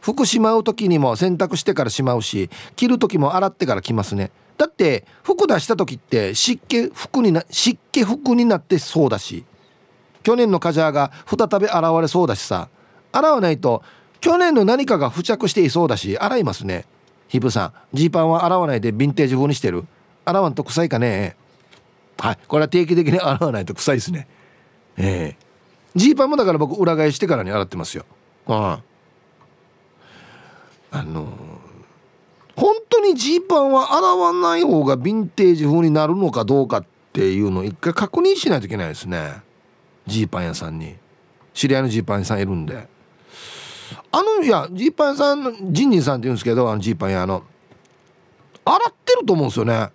[0.00, 4.30] 服しまう時にも洗濯してからしまうし着る時も洗ってから着ますね。
[4.56, 9.44] だって服出した時って湿気服にな湿気服になってそうだし
[10.22, 12.68] 去年のカジャーが再び現れそうだしさ。
[13.12, 13.82] 洗わないと
[14.20, 16.86] 去年の何かが付着していそうだし洗いますね。
[17.28, 19.84] ヒブさんジーパンは洗わないでヴィンテージ風にしてる。
[20.30, 21.36] 洗わんと臭いかね。
[22.18, 22.38] はい。
[22.46, 24.28] これは定期的に 洗わないと臭いですね。
[24.96, 25.46] ええ。
[25.94, 28.04] ジーパンもだから僕裏返してからに洗ってますよ。
[28.46, 28.80] あ
[30.92, 31.26] あのー、
[32.56, 39.42] 本当にジーパンは洗わない方がヴィンテージ風になるのかどうかっていうのを一回確認しないといけないですね。
[40.06, 40.96] ジーパン屋さんに。
[41.54, 42.88] 知り合いのジーパン屋さんいるんで。
[44.12, 47.42] あのいやジーパン屋さんのジンジンさんって言うんですけどあのジーパン屋の。
[48.64, 49.90] 洗ってると思うんですよね。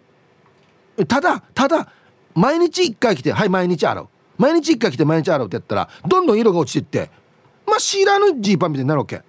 [1.07, 1.91] ただただ
[2.33, 4.07] 毎日1回来てはい毎日洗う。
[4.37, 7.11] 毎日1回来て毎日洗うってやったらどんどん色が落ちていって
[7.65, 9.21] まあ知らぬジーパンみたいになるわけ。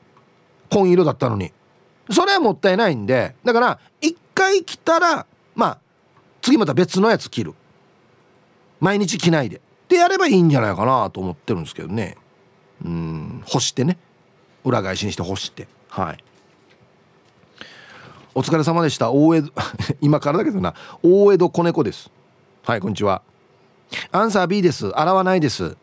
[0.71, 1.53] 紺色だったのに。
[2.11, 5.79] それはもったいないんでだから1回着たらまあ
[6.43, 7.55] 次また別のやつ着る。
[8.81, 9.57] 毎日着ないで。
[9.57, 12.17] ってやればいいんじゃないかなと思ってるんですけどね。
[12.85, 13.99] うん干してね。
[14.65, 15.69] 裏返しにして干して。
[15.89, 16.25] はい。
[18.37, 19.11] お疲れ様でした。
[19.13, 19.53] 大江戸
[20.03, 20.75] 今からだけどな。
[21.03, 22.11] 大江戸子猫です。
[22.67, 23.23] はいこんにちは。
[24.13, 24.89] アンサー B です。
[24.89, 25.75] 洗わないです。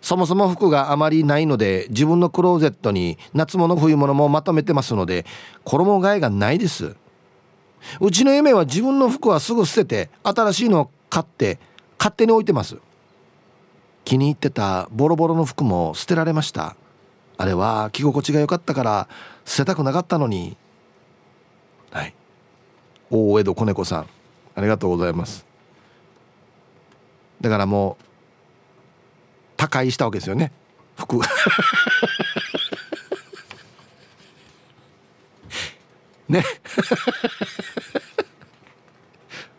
[0.00, 5.26] そもそも服があまりないので自分のクローゼットに夏物冬物もまとめてますので
[5.64, 6.94] 衣替えがないです。
[8.00, 11.58] うちの夢は自分の服はすぐ捨てて新しいのを買って
[11.98, 12.76] 勝手に置いてます。
[14.04, 16.76] 気に入ってたボロボロの服も捨てられました。
[17.38, 19.08] あれは着心地が良かったから
[19.44, 20.56] 捨てたくなかったのに
[23.10, 24.06] 大江戸子猫さん。
[24.54, 25.46] ありがとうございます。
[27.40, 28.04] だからもう
[29.56, 30.52] 他界したわけですよね。
[30.96, 31.20] 服。
[36.28, 36.44] ね。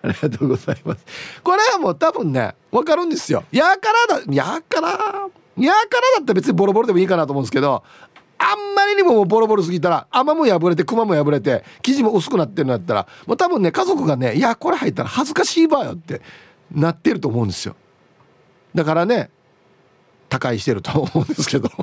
[0.01, 1.05] ありがとうございます。
[1.43, 3.43] これはもう多分ね分かるんですよ。
[3.51, 7.83] やからだやからやからだったら別にボロボロでもいいかなと思うんですけど
[8.41, 16.21] あんまりにもボロボロすぎたら甘も破れて熊も破れて生地も薄くなってるんだったらもう多分ね家族がねいやこれ入ったら恥ずかしいばよって
[16.71, 17.75] なってると思うんですよ。
[18.73, 19.29] だからね
[20.29, 21.69] 高いしてると思うんですけど。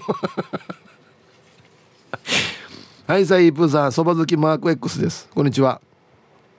[3.07, 5.29] はいさあヒープーさんそば好きマーク X です。
[5.35, 5.81] こんにちは。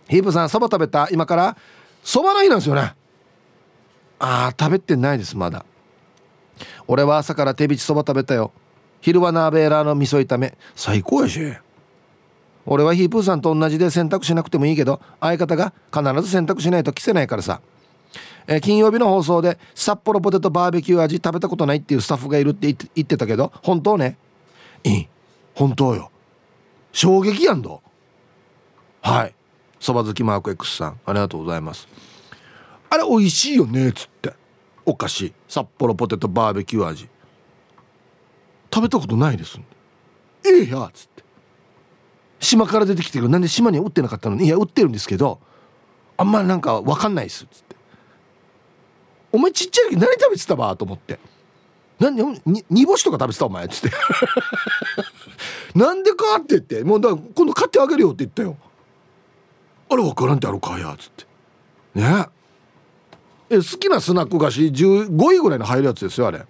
[0.08, 1.10] ヒープさんそば食べた？
[1.12, 1.58] 今から
[2.04, 2.94] そばの日なんですよね。
[4.20, 5.66] あー食べてないですまだ。
[6.88, 8.52] 俺は朝から手びちそば食べたよ。
[9.08, 10.58] 昼はナーベーラーの味噌炒め。
[10.76, 11.40] 最高やし。
[12.66, 17.62] 俺はヒープーさんと同じで洗濯しなくてもいいけど相方が必ず洗濯しないと着せないからさ、
[18.48, 24.18] え、金曜日の放送で札幌ポテトバーベキュー味食べたことないっていうスタッフがいるって言ってたけど本当ね。
[24.84, 25.08] いい
[25.56, 26.12] 本当よ。
[26.92, 27.82] 衝撃やんど。
[29.00, 29.34] はい。
[29.80, 31.00] そば好きマーク X さん。
[31.06, 31.88] ありがとうございます。
[32.90, 34.34] あれ美味しいよねっつって。
[34.86, 35.34] お菓子。
[35.48, 37.08] 札幌ポテトバーベキュー味。
[38.78, 39.60] 食べたことないです。
[40.46, 41.24] ええやっつって。
[42.40, 43.28] 島から出てきてる。
[43.28, 44.46] なんで島には売ってなかったのに。
[44.46, 45.40] いや売ってるんですけど
[46.16, 47.46] あんまりなんか分かんないっす。
[47.46, 47.76] っつって。
[49.32, 50.76] お前ちっちゃい時何食べてたば？
[50.76, 51.20] と思って。
[52.00, 52.16] 何
[52.46, 53.66] に煮干しとか食べてたお前？
[53.66, 53.98] っつって。
[55.74, 56.84] なんでかって言って。
[56.84, 58.58] もうだから今度買ってあげるよって言ったよ。
[59.90, 60.94] あれ分からんってあるかや。
[60.94, 61.26] っつって。
[61.96, 62.28] ね。
[63.50, 66.46] え好きなスナック菓子15位ぐらいの入るやつですよあれ。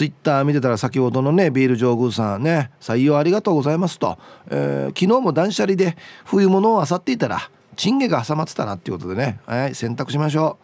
[0.00, 4.16] ツイッター見てたら先ほどのねビール上宮さんね採用ありがとうございますと、
[4.48, 5.94] えー、昨日も断捨離で
[6.24, 9.40] 冬物を漁っていたらチンゲが挟まってたなっていうことでね。
[9.44, 10.56] はい選択しましょ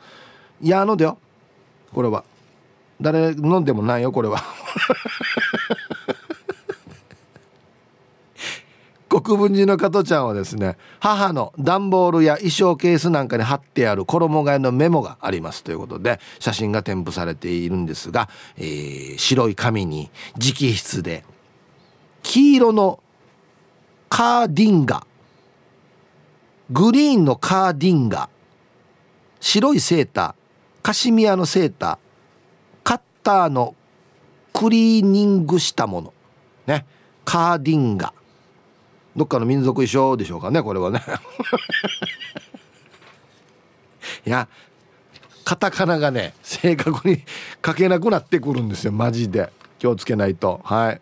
[0.62, 0.64] う。
[0.64, 1.18] いやあのでよ。
[1.92, 2.24] これは。
[2.98, 4.42] 誰飲んでもないよこれは。
[9.08, 21.24] 国分寺の加トちゃんはですね母の段ボールや衣装ケースなんかに貼ってある衣替えのメモがありますということで写真が添付されているんですが、えー、白い紙に直筆で
[22.22, 23.00] 黄色の
[24.08, 25.06] カーディンガ
[26.72, 28.28] グリーンのカーディンガ
[29.38, 31.98] 白いセーターカシミヤのセーター
[32.82, 33.76] カッターの
[34.52, 36.12] クリーニングしたもの
[36.66, 36.86] ね
[37.24, 38.15] カーディンガ。
[39.16, 41.02] どっかの民族衣装でしょうかねこれはね。
[44.26, 44.46] いや
[45.44, 47.22] カタカナがね正確に
[47.64, 49.50] 書けなくなってくるんですよマジで。
[49.78, 50.60] 気をつけないと。
[50.64, 51.00] はい。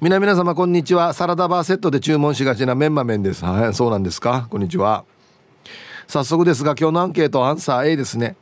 [0.00, 1.12] 皆皆様こんにちは。
[1.12, 3.44] サラダバーセットで注文しがちなメンマ麺です。
[3.44, 4.46] はいそうなんですか？
[4.50, 5.04] こんにちは。
[6.08, 8.36] 早速ですが今日のアンケートアンサー A ですね。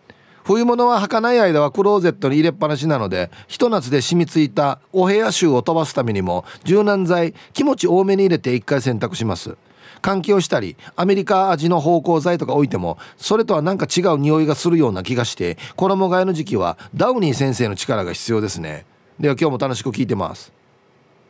[0.44, 9.56] 冬物は履かない間はクローゼットに入れっぱなしなのでひと夏で染みついたお部屋臭を飛ばすためにも柔軟剤気持ち多めに入れて1回洗濯します。
[10.02, 18.84] 換気をしたりアメリカ味の芳香剤とか置いてもそれとはなんか違う匂いがするような気がして衣替えの時期はダウニー先生の力が必要ですね。
[19.20, 20.52] では今日も楽しく聞いてます。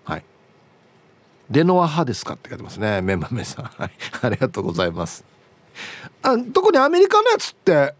[0.04, 0.24] はい。
[1.50, 3.64] デノア派ですかって書いてますねメンマメさん。
[3.66, 3.90] はい。
[4.22, 5.24] ありがとうございます。
[6.22, 7.94] あ特にアメリカのやつって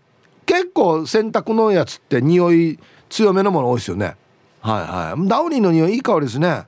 [0.52, 2.78] 結構洗濯のやつって匂い
[3.08, 4.16] 強めのもの多いですよね。
[4.60, 5.26] はいはい。
[5.26, 6.66] ダウニーの匂いいい香りですね。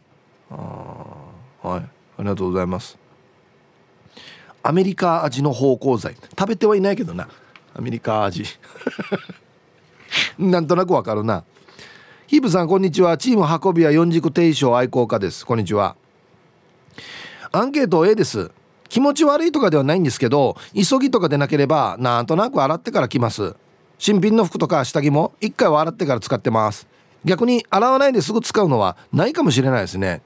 [0.50, 0.56] あ
[1.62, 1.80] はい。
[1.80, 1.82] あ
[2.20, 2.96] りがとうございます。
[4.62, 6.16] アメリカ味の芳香剤。
[6.30, 7.28] 食べてはいないけどな。
[7.74, 8.44] アメリカ味。
[10.38, 11.44] なんとなくわかるな。
[12.26, 13.18] ヒープさんこんにちは。
[13.18, 15.44] チーム運び屋四軸定称愛好家です。
[15.44, 15.94] こんにちは。
[17.52, 18.50] アンケート A です。
[18.88, 23.54] 気持ち悪いとかではないんですけど急ぎとかでなければなんとなく洗ってから来ます。
[23.98, 26.86] 新品の服とか下着も1回は洗ってから使ってます。
[27.24, 30.22] 逆に洗わないですぐ使うのはないかもしれないですね。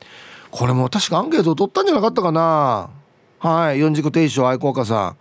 [0.51, 2.91] これも確かアンケートを取ったんじゃなかったかな。
[3.39, 5.17] はい四軸定称愛好家さん。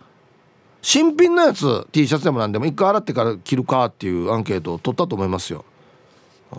[0.82, 5.64] 新品のやつ T シャツでも何でも1回洗ってから着るかっていうアンケートを取ったと思いますよ。
[6.52, 6.56] あ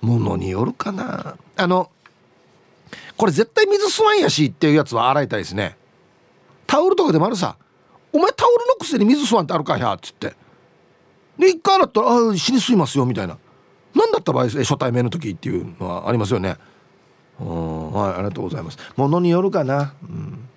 [0.00, 1.36] ものによるかな。
[1.56, 1.90] あの
[3.16, 5.76] これ絶対水吸わんやしっていうやつは洗いたいですね。
[6.66, 7.56] タオルとかでもあるさ。
[8.12, 10.34] お前タオルのくせに水吸わんってあるかやっつって。
[11.38, 13.38] で一回洗ったら「あ死に吸いますよ」みたいな。
[13.94, 16.56] 何だった場合初対面の時っていうのはありますよね。
[17.40, 18.78] うんはいありがとうございます。
[18.96, 19.94] ものによるかな。
[20.02, 20.48] うん。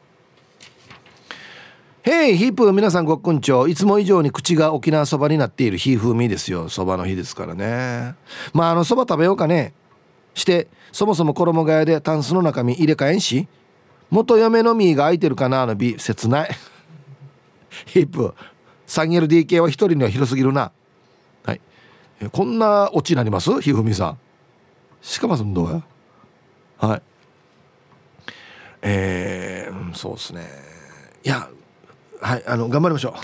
[2.02, 5.78] ヘイヒープ皆さんごっくんちょいつも以上に口が沖縄そばになっている。
[5.78, 6.68] ひーふみですよ。
[6.68, 8.16] そばの日ですからね。
[8.54, 9.74] まああのそば食べようかね。
[10.34, 13.48] してそもそも衣替えでタンスの中身入れ替えんし。
[14.10, 16.50] 元嫁の実が空いてるかなあの美切ない。
[17.86, 18.34] ヒップ。
[18.88, 20.72] 3LDK は1人には広すぎるな。
[21.46, 21.62] はい。
[22.32, 23.62] こんなオチになります？
[23.62, 24.18] ひふみさん。
[25.02, 25.84] しかもそんどうや
[26.78, 27.02] はい。
[28.82, 30.48] えー、そうですね。
[31.24, 31.50] いや
[32.22, 33.14] はいあの頑張りましょう。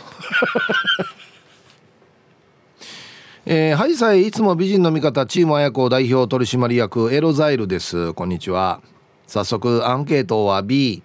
[3.46, 8.14] えー、ハイサイいつも美人の味方チーム綾子代表取締役エロザイルです。
[8.14, 8.82] こんにちは。
[9.28, 11.02] 早速アンケートは B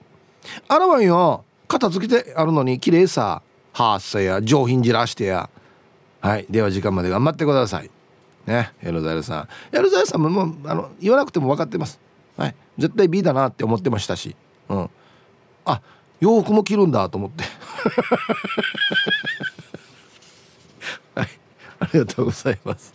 [0.69, 1.45] あらわんよ。
[1.69, 3.43] 片付けてあるのに綺麗さ
[3.73, 5.51] はっさや上品じらしてや。
[6.21, 6.47] はい。
[6.49, 7.91] では時間まで頑張ってください。
[8.47, 8.73] ね。
[8.83, 9.49] エロザイルさん。
[9.77, 11.99] エロザイルさんももうあの言わなくても分かってます。
[12.37, 12.55] はい。
[12.79, 14.37] 絶対 B だなって思ってましたし。
[14.69, 14.91] うん。
[15.65, 15.81] あ
[16.21, 17.45] 洋服も着るんだと思って。
[21.17, 21.29] はい。
[21.81, 22.95] ありがとうございます。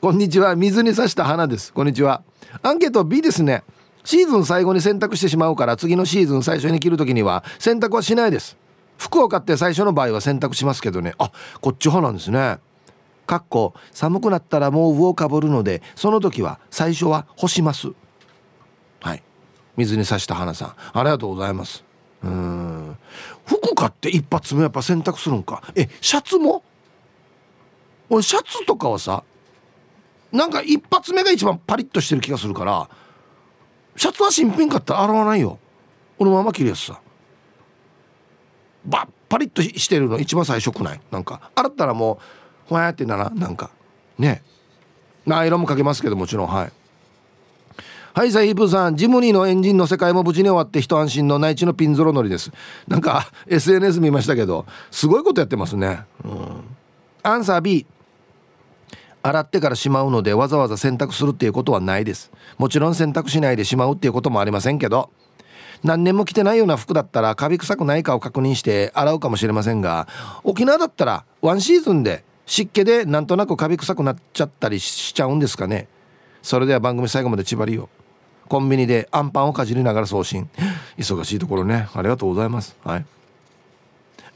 [0.00, 0.56] こんにちは。
[0.56, 1.72] 水に刺した花です。
[1.72, 2.22] こんにちは。
[2.62, 3.62] アンケート B ですね。
[4.04, 8.56] シーズン最後に洗濯してしまうから次のシーズン最初に着る時には洗濯はしないです。
[8.98, 11.14] 服を買って最初の場合は洗濯しますけどね。
[11.18, 12.58] あこっち派なんですね。
[13.26, 17.88] かっこ寒くなったら毛布をかぶるのでその時は最初は干します。
[19.00, 19.22] はい。
[19.76, 20.74] 水に刺した花さん。
[20.92, 21.82] ありがとうございます。
[22.22, 22.96] うん。
[23.46, 25.62] 服買って一発目やっぱ洗濯するんか。
[25.74, 26.62] えシャツも？
[28.10, 29.24] 俺シャツとかはさ
[30.30, 32.88] なんか一発目が一番パリッとしてる気がするから
[33.96, 35.58] シャツは新品買ったら洗わないよ。
[36.18, 37.00] このまま着るやつさ。
[38.84, 41.00] バッパリッとしてるの一番最初くない。
[41.10, 42.20] なんか洗ったらも
[42.66, 43.70] うほやってならなんか
[44.18, 44.42] ね。
[45.28, 46.72] アイロンもかけますけどもちろんはい。
[48.12, 48.96] はいサイープさん。
[48.96, 52.52] ジムニーのエンジンの世界も無事に終わって一安心の内地のピンゾロ乗りです。
[52.86, 56.04] なんか SNS 見ましたけどすごいことやってますね。
[56.24, 56.64] うん。
[57.22, 57.86] アンサー B
[59.26, 62.30] 洗ってからしまうのでわざわざ洗濯するっていうことはないです。
[62.58, 65.08] もちろん洗濯しないでしまうっていうこともありませんけど
[65.82, 70.06] 何年も着てないような服だったらカビ臭くないかを確認して洗うかもしれませんが
[70.42, 75.88] 沖縄だったらワンシーズンで湿気でなんとなくカビ臭くなっちゃったりしちゃうんですかね。
[76.42, 77.88] それでは番組最後まで縛りを。
[78.46, 80.50] コンビニでアンパンをかじりながら送信
[80.98, 81.88] 忙しいところね。
[81.94, 82.76] ありがとうございます。
[82.84, 83.06] はい。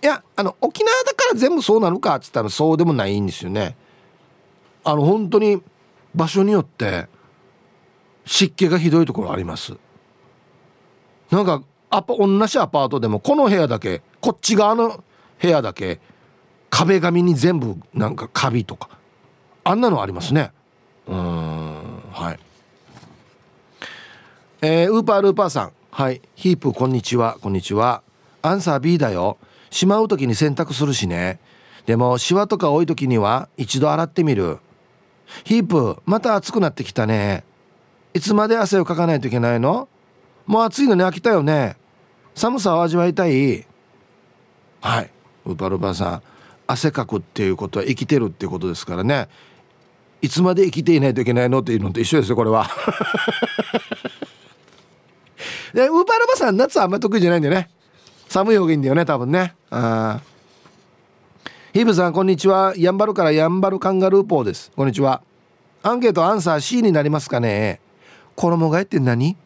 [0.03, 3.77] いやあの沖縄だから全部そうなのかっつったらそうでもないんですよね。
[4.85, 5.63] あの本当に
[6.15, 7.09] 場所によって
[8.25, 9.77] 湿気がひどいところあります。
[11.31, 15.03] なんかアパ同じアパートでもこの部屋だけこっち側の
[15.41, 16.01] 部屋だけ
[16.71, 18.89] 壁紙に全部なんかカビとか
[19.65, 20.53] あんなのありますね。
[21.07, 21.59] うん
[22.13, 22.39] はい。
[24.61, 25.73] えー、ウーパールーパーさん。
[25.91, 26.21] はい。
[26.35, 27.39] ヒープこんにちは。
[27.41, 28.03] こんにちは。
[28.43, 29.39] アンサー B だよ。
[29.71, 31.39] しまう時に洗濯するしね。
[31.87, 34.59] でもシワとか多い時には一度洗ってみる。
[35.45, 37.45] ヒープまた暑くなってきたね。
[38.15, 39.89] いつまで汗をかかないといけないの？
[40.47, 41.77] もう暑いのに飽きたよね。
[42.35, 43.67] 寒さを味わいたい。
[44.81, 45.11] はい。
[45.45, 46.23] ウパルパさん
[46.67, 49.29] 汗かくっていうことは生きてるっていうことですからね。
[50.21, 52.69] いつまで生きていないといけないのっていうのと一緒ですよこれは。
[55.73, 57.71] でウーパールパさん夏はあんまり得意じゃないんだよね。
[58.29, 59.55] 寒い方がいいんだよね多分ね。
[59.71, 60.38] ああ
[61.75, 62.73] ヒブさんこんにちは。
[62.79, 64.73] やんばるからやんばるカンガルーポーです。
[64.75, 65.21] こんにちは。
[65.83, 67.79] アンケートアンサー C になりますかね。
[68.37, 69.37] 衣替えって何？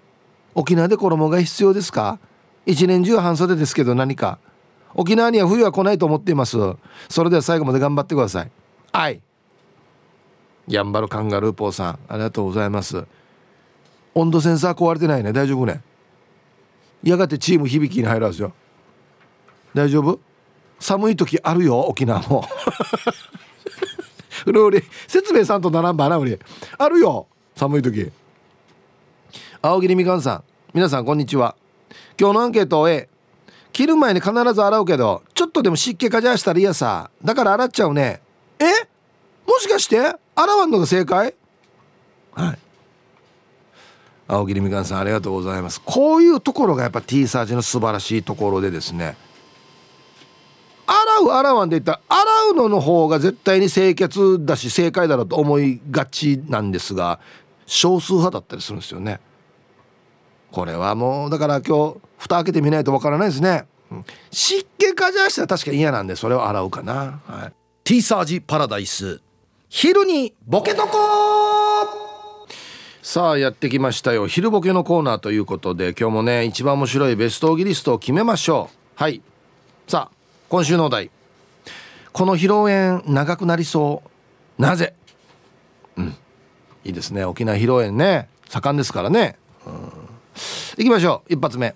[0.55, 2.21] 沖縄で衣替え必要ですか？
[2.65, 4.39] 一年中半袖ですけど何か？
[4.95, 6.59] 沖縄には冬は来ないと思っています。
[7.09, 8.51] それでは最後まで頑張ってください。
[8.93, 9.21] はい。
[10.69, 13.05] やんばるカンガルーポーさんありがとうございます。
[14.15, 15.33] 温度センサー壊れてないね。
[15.33, 15.83] 大丈夫ね。
[17.03, 18.53] やがてチーム響きに入るんですよ。
[19.75, 20.21] 大丈夫？
[20.83, 22.45] 寒い時あるよ沖縄も。
[24.45, 26.37] うり説明さんと並んばなうり
[26.77, 28.11] あるよ寒い時。
[29.63, 30.45] 青桐みかんさん。
[30.75, 31.55] 皆さんこんにちは。
[32.19, 33.09] 今日のアンケートを A
[33.73, 37.11] 切る前に必ず洗うけどちょっとでも湿気かじゃしたら嫌さ。
[37.25, 38.21] だから洗っちゃうね。
[38.59, 38.65] え？
[39.47, 41.35] もしかして洗わんのが正解？
[42.33, 42.59] はい。
[44.27, 45.81] 青桐みかんさんありがとうございます。
[45.85, 49.17] こういうところがやっぱ T サージの素晴らしいところでですね。
[50.93, 57.19] 洗う洗わんで言ったら洗うのの方が絶対に清潔だし正解だろうと思いがちなんですが
[57.67, 59.21] 少数派だったりするんですよね。
[60.51, 67.53] これはもうだから今日蓋開けてみないとわからないですね、うん、湿気かじゃしたら確かに嫌なんでそれを洗うかな、はい、
[67.85, 69.23] T サージパラダイス。
[69.71, 70.99] 昼にボケとこ
[73.01, 74.27] さあやってきましたよ。
[74.27, 78.77] 昼ボケのコーナーということで今日もね一番面白いベストオギリストを決めましょう。
[78.95, 79.23] はい。
[79.89, 80.22] さあ
[80.53, 81.11] 今週のお題。
[82.13, 84.03] この披露宴長くなりそ
[84.59, 84.61] う。
[84.61, 84.93] なぜ？
[85.97, 86.09] うん。
[86.85, 87.25] いいですね。
[87.25, 88.29] 沖縄披露宴ね。
[88.51, 89.39] 盛んですからね。
[89.65, 89.75] うん。
[90.77, 91.33] いきましょう。
[91.33, 91.75] 一発目。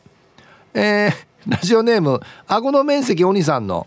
[0.75, 3.87] えー、ラジオネーム顎の面積お兄さんの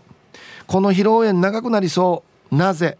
[0.66, 2.56] この披露宴長くなりそう。
[2.56, 2.98] なぜ？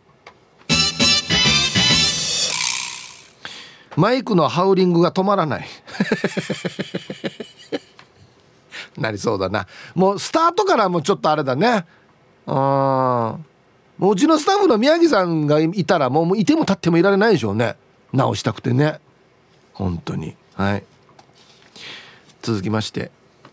[3.96, 5.66] マイクのハウリングが止まらない。
[8.96, 9.66] なりそうだな。
[9.94, 11.86] もうスタートからもうちょっとあれだね。
[12.46, 17.76] うんもううちのスタッフの宮城さんがいたらもういても立ってもいられないでしょうね。
[18.12, 18.98] 直したくてね。
[19.74, 20.34] 本当に。
[20.54, 20.84] はい。
[22.42, 23.10] 続きまして。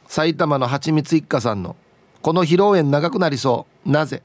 [0.08, 1.76] 埼玉のはちみつ一家さんの
[2.24, 3.90] 「この披露宴長くなりそう。
[3.92, 4.24] なぜ?」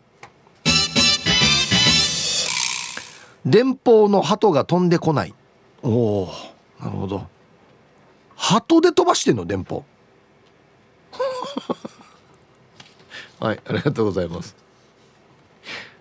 [3.44, 5.34] 連邦の鳩が飛んでこない。
[5.82, 5.88] お
[6.22, 6.32] お
[6.80, 7.26] なるほど。
[8.36, 9.44] 鳩で飛ばしてんの？
[9.44, 9.84] 電報
[13.40, 14.54] はいありがとうございます。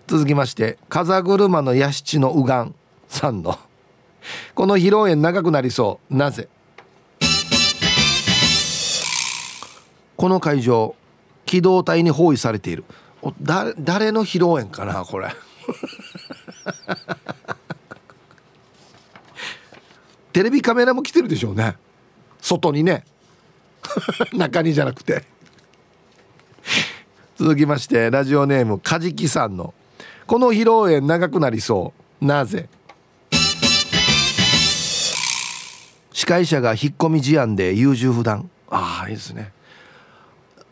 [0.06, 2.72] 続きまして風車の屋敷の右岸
[3.08, 3.58] さんの。
[4.54, 6.14] この披露宴長くなりそう。
[6.14, 6.48] なぜ？
[10.16, 10.94] この会場
[11.46, 12.84] 機動隊に包囲されている。
[13.22, 15.28] お誰誰の披露宴かなこれ。
[20.32, 21.76] テレビカメラも来てるでしょうね。
[22.40, 23.04] 外にね。
[24.32, 25.24] 中にじゃなくて。
[27.36, 29.72] 続きましてラジオネームカジキさんの
[30.26, 32.24] 「この披露宴長くなりそう。
[32.24, 32.68] なぜ?」
[36.12, 38.48] 司会者が引っ込み思案で優柔不断。
[38.70, 39.52] ああいいですね。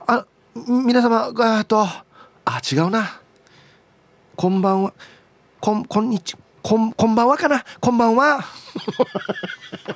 [0.06, 0.24] あ
[0.68, 2.04] 皆様がとあ
[2.70, 3.20] 違うな。
[4.36, 4.92] こんばんは。
[5.60, 6.36] こんこんにち。
[6.62, 7.64] こんこんばんはかな。
[7.80, 8.44] こんばんは。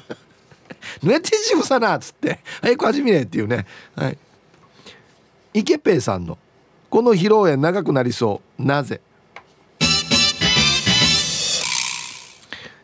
[1.03, 2.41] ぬえてじぶさなっつって。
[2.63, 3.67] 早く始めねっていうね。
[3.95, 4.19] はい。
[5.53, 6.37] 池ペイさんの
[6.95, 8.63] 「この披露宴長くなりそう。
[8.65, 9.01] なぜ?」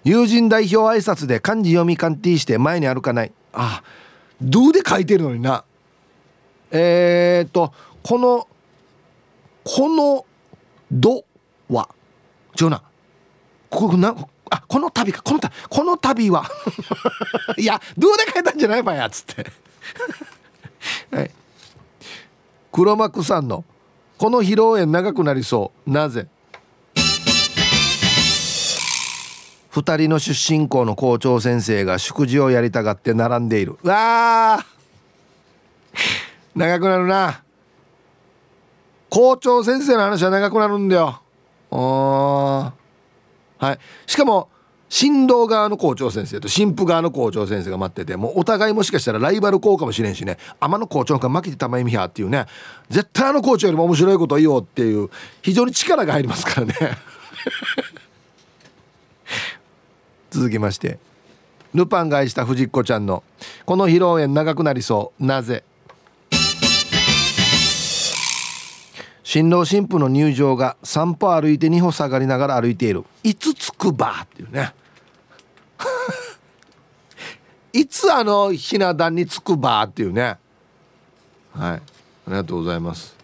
[0.03, 3.33] 友人代表挨拶で漢字読み鑑定して前に歩かない。
[3.53, 3.85] あ
[4.43, 5.63] ドゥで書いてるのにな。
[6.73, 8.49] えー、っとこの
[9.63, 10.27] この
[10.91, 11.25] 「ど」
[11.71, 11.89] は。
[12.61, 12.83] 違うな。
[13.69, 14.17] ここな
[14.51, 15.23] あこの旅か。
[15.23, 16.51] この旅この旅は。
[17.57, 19.47] いやどうで書いたんじゃないばやっつって。
[21.17, 21.31] はい。
[22.73, 23.65] 黒幕さんの
[24.21, 25.91] 「この披露宴長くなりそう。
[25.91, 26.29] なぜ?」
[29.73, 33.79] 2人の出身校の校長先生が祝辞をやりたがって並んでいる。
[33.83, 34.63] わ
[36.55, 37.43] 長くなるな。
[39.09, 41.23] 校長先生の話は長くなるんだよ。
[41.71, 42.75] は
[43.73, 43.79] い。
[44.07, 44.51] しかも
[44.93, 50.37] 新郎側の校長先生と新婦側の校長先生が待っててもうお互いもしかしたらライバル校かもしれんしね。
[50.59, 52.47] 天の校長が負けてたまえみやっていうね
[52.89, 55.09] 絶対あの校長よりも面白いこと言おうっていう
[55.43, 56.75] 非常に力が入りますからね。
[60.31, 60.99] 続きまして
[61.73, 63.23] ルパンが愛した藤子ちゃんの
[63.65, 65.25] 「この披露宴長くなりそう。
[65.25, 65.63] なぜ?」
[69.23, 73.05] 新郎新婦の入場が散歩歩いて2歩下がりながら歩いている。
[73.23, 74.75] いつ着くばっていうね。
[77.73, 80.39] いつあのひな壇に着くばっていうね。
[81.53, 81.77] はい。
[81.77, 81.81] あ
[82.29, 83.15] りがとうございます。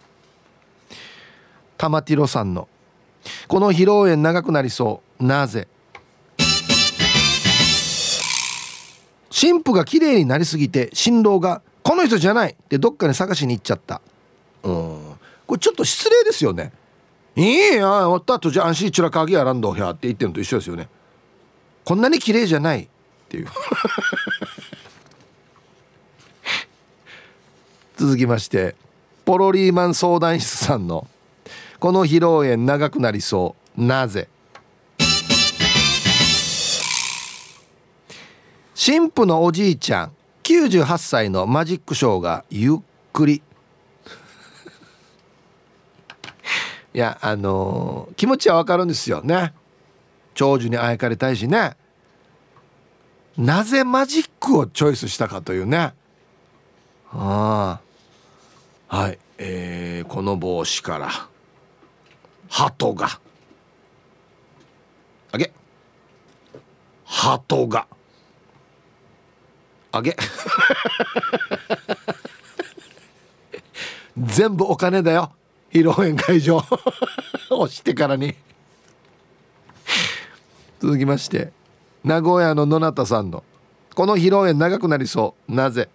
[1.77, 2.67] 玉ティロさんの
[3.47, 5.23] 「この披露宴長くなりそう。
[5.23, 5.67] なぜ?」
[9.29, 14.01] 新婦が綺麗になりすぎて新郎が「この人じゃない!」ってどっかに探しに行っちゃった。
[14.63, 15.17] うん。
[15.45, 16.71] これちょっと失礼ですよね。
[17.35, 20.89] いいやおったとじゃあ安心チュラカギやらんどやって言ってるのと一緒ですよね。
[21.87, 22.87] こんなに綺麗じゃないっ
[23.29, 23.47] ていう。
[27.95, 28.75] 続きまして
[29.23, 31.07] ポロリーマン相談室さんの
[31.79, 33.81] 「この披露宴長くなりそう。
[33.81, 34.27] なぜ?」
[38.75, 40.11] 神父のおじいちゃん
[40.43, 42.77] 98歳のマジックショーがゆっ
[43.13, 43.41] くり。
[46.93, 49.53] いやあのー、気持ちはわかるんですよね。
[50.37, 51.75] 長寿にあやかりたいしね。
[53.39, 55.95] なぜマジックをチョイスしたかというね。
[57.11, 57.81] あ
[58.87, 58.95] あ。
[58.95, 59.17] はい。
[59.39, 61.09] えー、この帽子から
[62.49, 63.19] 鳩が。
[65.31, 65.51] あげ。
[67.03, 67.87] 鳩が。
[69.91, 70.15] あげ。
[74.17, 75.31] 全部お金だよ。
[75.71, 76.63] 披露宴会場。
[77.49, 78.35] 押してからに。
[80.79, 81.51] 続きまして
[82.03, 83.43] 名古屋の野中さんの
[83.95, 85.53] 「この披露宴長くなりそう。
[85.53, 85.89] なぜ?」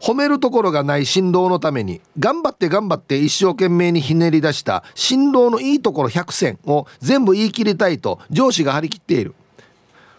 [0.00, 9.34] 褒めるところがない新郎のために頑張って頑張って一生懸命にひねり出した新郎のいいところ100選を全部言い切りたいと上司が張り切っている。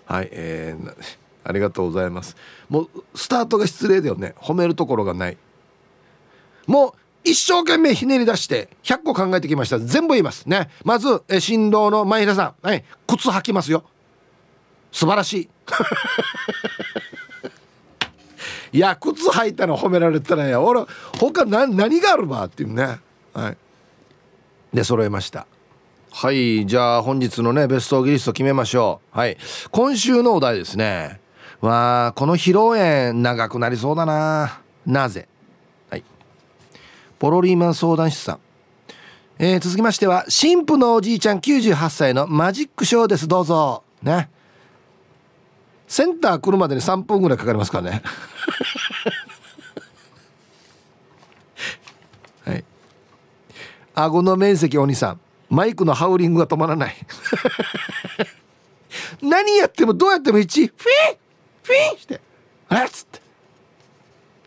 [0.05, 0.95] はいえー、
[1.43, 2.37] ありがとうございます。
[2.69, 4.35] もうスタートが失礼だよね。
[4.37, 5.37] 褒めるところがない。
[6.65, 6.93] もう
[7.23, 9.79] 一生懸命ひねり出して100個考えてきました。
[9.79, 10.45] 全部言います。
[10.45, 10.69] ね。
[10.83, 13.83] まずえ新郎の前平さん、はい、靴履きますよ。
[14.91, 15.49] 素晴らしい。
[18.77, 20.59] いや靴履いたの褒められたらや。
[20.61, 20.83] 俺
[21.19, 22.99] 他何何があるばっていうね。
[23.33, 23.57] はい。
[24.73, 25.45] で揃えました。
[26.11, 26.65] はい。
[26.65, 29.17] じゃあ本日のねベストギリスト決めましょう。
[29.17, 29.37] はい。
[29.71, 31.21] 今週のお題ですね。
[31.61, 34.59] わあこの披露宴長くなりそうだな。
[34.85, 35.27] なぜ？
[37.23, 38.39] ポロリーマン相談室さん。
[39.39, 43.29] えー、続きましては神父のおじいちゃん98歳のマジックショーです。
[43.29, 43.81] どうぞ。
[44.01, 44.29] ね。
[45.87, 48.03] センター来るまでに3分ぐらいかかりますからね。
[52.43, 52.65] はい。
[53.95, 55.19] 顎の面積お兄さん。
[55.49, 56.95] マイクのハウリングが止まらない。
[59.23, 61.17] 何やってもどうやっても1フィン。
[61.63, 61.99] フィン。
[61.99, 62.19] して。
[62.67, 63.22] あっつって。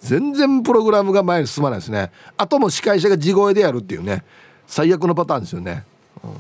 [0.07, 2.13] 全然プログラムが前に進まないですね。
[2.37, 4.25] あとも司会者が地声でやるっていうね。
[4.67, 5.85] 最悪のパターンですよね、
[6.25, 6.31] うん、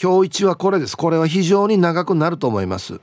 [0.00, 0.96] 今日一はこれです。
[0.96, 3.00] これは非常に長くなると思います。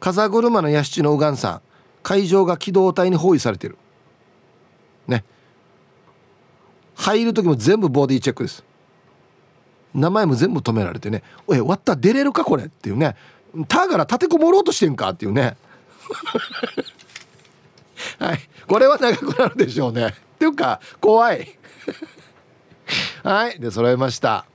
[0.00, 1.60] 風車の屋敷の右岸さん
[2.02, 3.76] 会場が機動隊に包囲されてる。
[5.06, 5.24] ね。
[6.94, 8.64] 入る時も全部ボディチェックです。
[9.94, 13.16] 名前も全部止められてね「おい割った出れるかこれ」っていうね
[13.68, 15.56] 「たから立てこもろうとしてんか」っていうね。
[18.18, 18.40] はい。
[18.66, 20.08] これは長くなるでしょうね。
[20.08, 21.58] っていうか怖い。
[23.22, 23.58] はい。
[23.58, 24.46] で揃えました。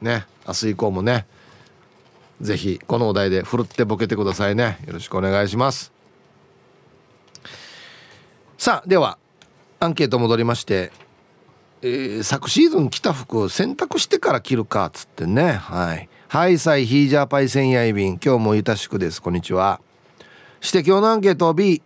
[0.00, 0.26] ね。
[0.46, 1.26] 明日以降もね。
[2.40, 4.78] ぜひこのお題でふるってボケてくださいね。
[4.86, 5.92] よろしくお願いします。
[8.56, 9.18] さあでは
[9.78, 10.92] アンケート戻りまして
[11.82, 15.52] えー、昨シーズン着た服洗濯してから着るかっつってね。
[15.52, 16.08] はい。
[16.28, 19.22] はいさいヒージャーパイセンヤイビン今日もゆたしくです。
[19.22, 19.80] こんにちは。
[20.60, 21.82] して今日のアンケート B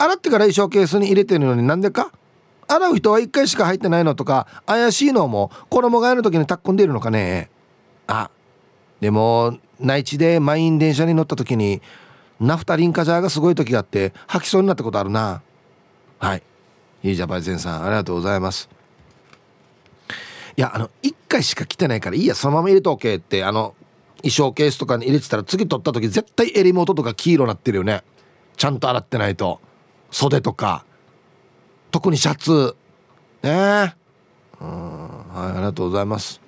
[0.00, 2.10] 洗ってから衣装ケースに入れてるのになんでか？
[2.66, 7.50] 洗う人は1回しか入ってないのとか怪しいのも衣替えの時にタックんでいるのかね。
[8.06, 8.30] あ
[9.00, 11.82] でも内地で満員電車に乗った時に
[12.38, 15.42] ナフタリンカジャーがすごい時があって吐きそうになったことあるな。
[16.18, 16.42] はい。
[17.02, 17.84] ヒージャーパイセンさん。
[17.84, 18.70] ありがとうございます。
[20.56, 23.74] いやあの1回しか着てないからいいやそのまま入れとけってあの
[24.18, 28.02] 衣装ケースとかに入れてたら次取った時絶対襟元とか黄色なってるよね。
[28.56, 29.60] ちゃんと洗ってないと。
[30.10, 30.84] 袖とか
[31.90, 32.76] 特にシャツ。
[33.42, 33.94] ね。
[34.60, 36.40] うんはいありがとうございます。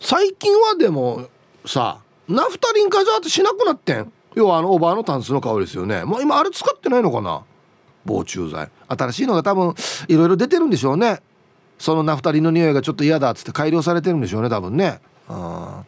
[0.00, 1.28] 最近はでも
[1.66, 4.12] さナフタリンカジャーってしなくなってん？
[4.34, 6.04] 要はあのオーバーのタンスの香りですよね。
[6.04, 7.42] もう今あれ使ってないのかな？
[8.06, 8.70] 防虫剤。
[8.88, 9.74] 新しいのが多分
[10.08, 11.20] いろいろ出てるんでしょうね。
[11.78, 15.00] そのナフタリンの匂いがちょっと嫌だっつって改良されてるんでしょうね多分ね。
[15.28, 15.84] あ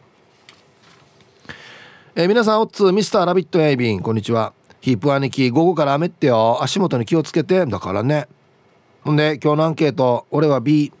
[2.15, 4.53] えー、皆さんおっつミスターラビットやいびんこんにちは。
[4.83, 6.61] ヒープ兄貴午後から雨ってよ。
[6.61, 7.65] 足元に気をつけて。
[7.65, 8.27] だからね。
[9.05, 10.27] ほんで今日のアンケート。
[10.29, 10.91] 俺は B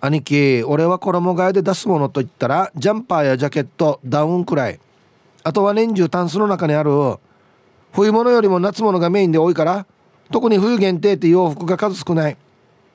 [0.00, 4.80] 兄貴俺は衣替えで出すものといったらジャンパーやジャケットダウンくらい。
[5.44, 6.90] あとは年中タンスの中にある
[7.92, 9.84] 冬物よりも夏物がメインで多いから
[10.32, 12.38] 特に冬限定って洋服が数少ない。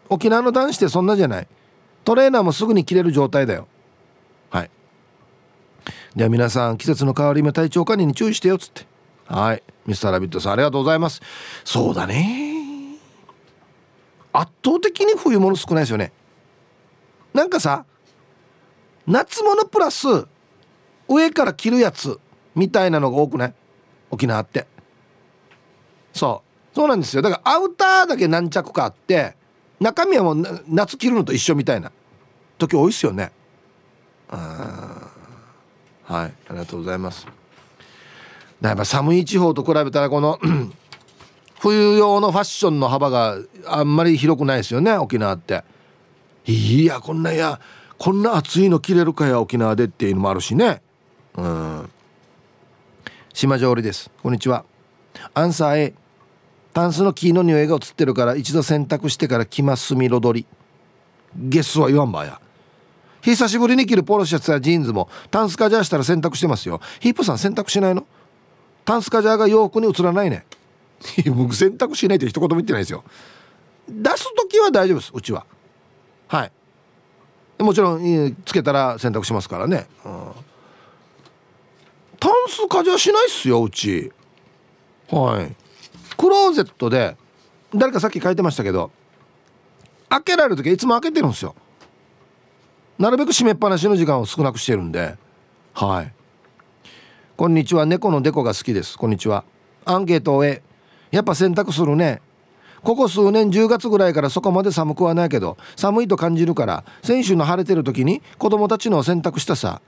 [0.10, 1.48] 沖縄の男子ってそんなじゃない。
[2.06, 3.68] トレーナーもすぐに着れる状態だよ。
[4.50, 4.72] はい。
[6.16, 8.88] では皆さん季節の変わり目体調管理に注意してよっつって。
[9.28, 9.62] はい。
[9.86, 11.22] ミスターラビットさんありがとうございます。
[11.64, 12.98] そうだね。
[14.34, 16.14] 圧倒的に冬物少ないですよね。
[17.34, 17.86] なんかさ
[19.08, 20.08] 夏物プラス
[21.08, 22.20] 上から着るやつ
[22.56, 23.54] みたいなのが多くない？
[24.10, 24.68] 沖縄って。
[26.14, 26.76] そう。
[26.76, 27.22] そうなんですよ。
[27.22, 29.36] だからアウターだけ何着かあって
[29.80, 31.92] 中身はもう夏着るのと一緒みたいな。
[32.58, 33.32] 時多いっすよね。
[34.30, 34.38] は
[36.08, 36.14] い。
[36.14, 37.26] ありがとうございます。
[38.62, 40.40] やっぱ寒い地方と比べたらこの
[41.60, 43.38] 冬用のファッションの幅が
[43.68, 45.64] あんまり広くないですよね沖縄って。
[46.46, 47.60] いやこんないや
[47.98, 50.82] こんな暑いの着れるかや沖縄でっていうのもあるしね。
[51.36, 51.90] うん。
[53.34, 54.10] 島上りです。
[54.22, 54.66] こんにちは。
[55.34, 55.94] アンサー A
[56.74, 60.48] タンスの木の匂いが移ってるから一度洗濯してから着ますみ彩り。
[61.36, 62.42] ゲスは言わんばや。
[63.22, 66.82] 久しぶりに着るポロシャツやジーンズもタンスカジャーしたら洗濯してますよ。
[67.00, 68.06] ヒップさん洗濯しないの？
[68.86, 70.46] タンスカジャーが洋服に映らないね。
[71.36, 73.04] 僕洗濯しないって一言も言ってないですよ。
[73.90, 75.46] 出す時は大丈夫ですうちは。
[76.28, 76.52] はい。
[77.64, 80.32] もちろんつけたら洗濯しますからね、うん、
[82.20, 84.12] タンスカジャーしないっすようち。
[85.10, 85.56] はい。
[86.18, 87.18] クローゼットで
[87.74, 88.92] 誰かさっき書いてましたけど
[90.10, 91.56] 開けられる時はいつも開けてるんですよ。
[92.98, 95.18] なるべく閉めっぱなしの時間を少なくしてるんで。
[95.74, 96.14] はい。
[97.42, 97.88] こんにちは。
[97.88, 99.00] 猫のデコが好きです。
[99.00, 99.44] こんにちは。
[99.84, 100.62] アンケートを終え
[101.10, 102.22] やっぱ洗濯するね。
[102.84, 109.82] ここ数年10月ぐらいからそこまで寒くはないけど寒いと感じるから先週の晴れてる時に子供たちの洗濯したさ。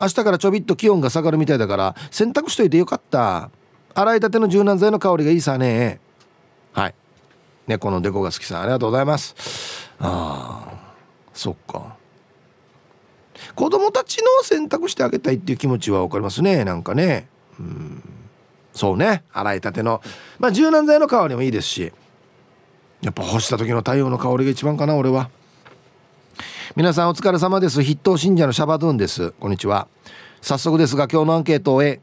[0.00, 3.50] 明日からちょびっと気温が下がるみたいだから洗濯しといてよかった。
[3.92, 6.00] 洗いたての柔軟剤の香りがいいさね。
[6.72, 6.94] はい。
[7.66, 9.90] 猫のデコが好きさんありがとうございます。
[9.98, 10.94] ああ
[11.34, 11.95] そっか。
[13.54, 16.64] 子供たちの洗濯してあげたいっていう気持ちは分かりますね。
[16.64, 17.28] なんかね。
[17.58, 18.02] うん。
[18.72, 19.24] そうね。
[19.32, 20.02] 洗いたての。
[20.38, 21.92] まあ柔軟剤の香りもいいですし。
[23.02, 25.30] やっぱ干した時の太陽の香りが一番かな俺は。
[26.74, 27.82] 皆さんお疲れ様です。
[27.82, 29.30] 筆頭信者のシャバドゥンです。
[29.32, 29.88] こんにちは。
[30.40, 32.00] 早速ですが今日のアンケートを終え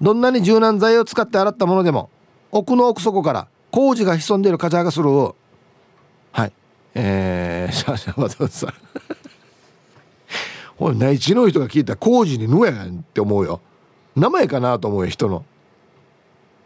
[0.00, 2.08] どんなに柔軟剤を使って洗ったものでも
[2.50, 5.10] 奥の奥底から工事が潜んでいるカチャがする。
[5.10, 6.52] はい。
[6.94, 8.74] えー、シャバドゥンさん。
[10.80, 13.60] おい内地の人が聞いたら工事にぬやんって思うよ。
[14.16, 15.44] 名前かなと思うよ人の。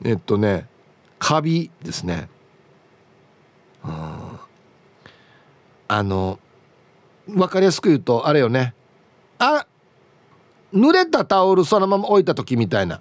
[0.04, 0.66] えっとね
[1.18, 2.28] カビですね。
[3.84, 3.92] うん。
[5.88, 6.38] あの
[7.28, 8.74] 分かりやすく言うとあれよね。
[9.38, 9.66] あ
[10.72, 13.00] 濡れたタオルそのまま置いた時みたいな。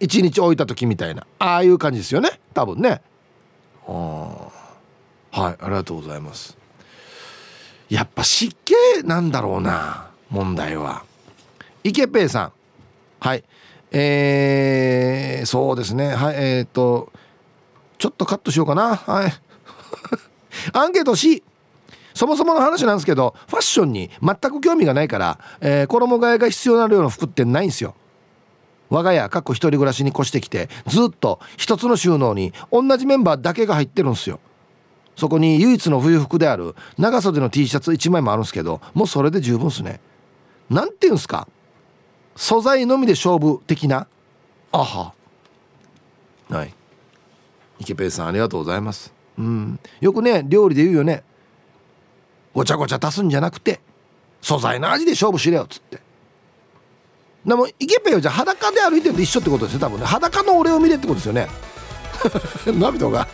[0.00, 1.26] 1日置いた時みたいな。
[1.38, 3.02] ああいう感じですよね多分ね。
[3.86, 4.50] は
[5.34, 6.56] いありがとうございます。
[7.88, 10.10] やっぱ湿気なんだろうな。
[10.30, 11.04] 問題は。
[11.84, 12.52] 池ペイさん。
[13.20, 13.44] はい。
[13.92, 16.08] えー、そうですね。
[16.08, 16.34] はい。
[16.36, 17.12] えっ、ー、と
[17.98, 18.96] ちょっとカットしようかな。
[18.96, 19.32] はい。
[20.72, 21.42] アンケート C
[22.14, 27.94] そもそもの話なんですけどファッションに全く興味がないから、えー、衣替えが必要な量の服ってないんですよ。
[28.88, 34.40] 我が家かっこ一人暮らしに越してきてずっと一つの収納に同じメンバーだけが入ってるんですよ。
[35.16, 40.00] そこに唯一の冬服である長袖の T シャツ1枚もあるんですけどもうそれで十分っすね。
[40.70, 41.48] 何て言うんすか？
[42.34, 44.06] 素材のみで勝負的な？
[44.72, 45.12] あは。
[46.50, 46.74] はい。
[47.78, 49.12] 池ペイさんありがとうございます。
[49.38, 49.80] うん。
[50.00, 51.22] よくね料理で言うよね。
[52.54, 53.80] ごちゃごちゃ足すんじゃなくて
[54.40, 55.98] 素材の味で勝負しれよっつって。
[57.44, 60.06] でもイケペイはじゃあ裸で歩いてると一緒ってことですよ多分ね。
[60.06, 61.48] 裸の俺を見れってことですよね。
[62.78, 63.28] ナビとか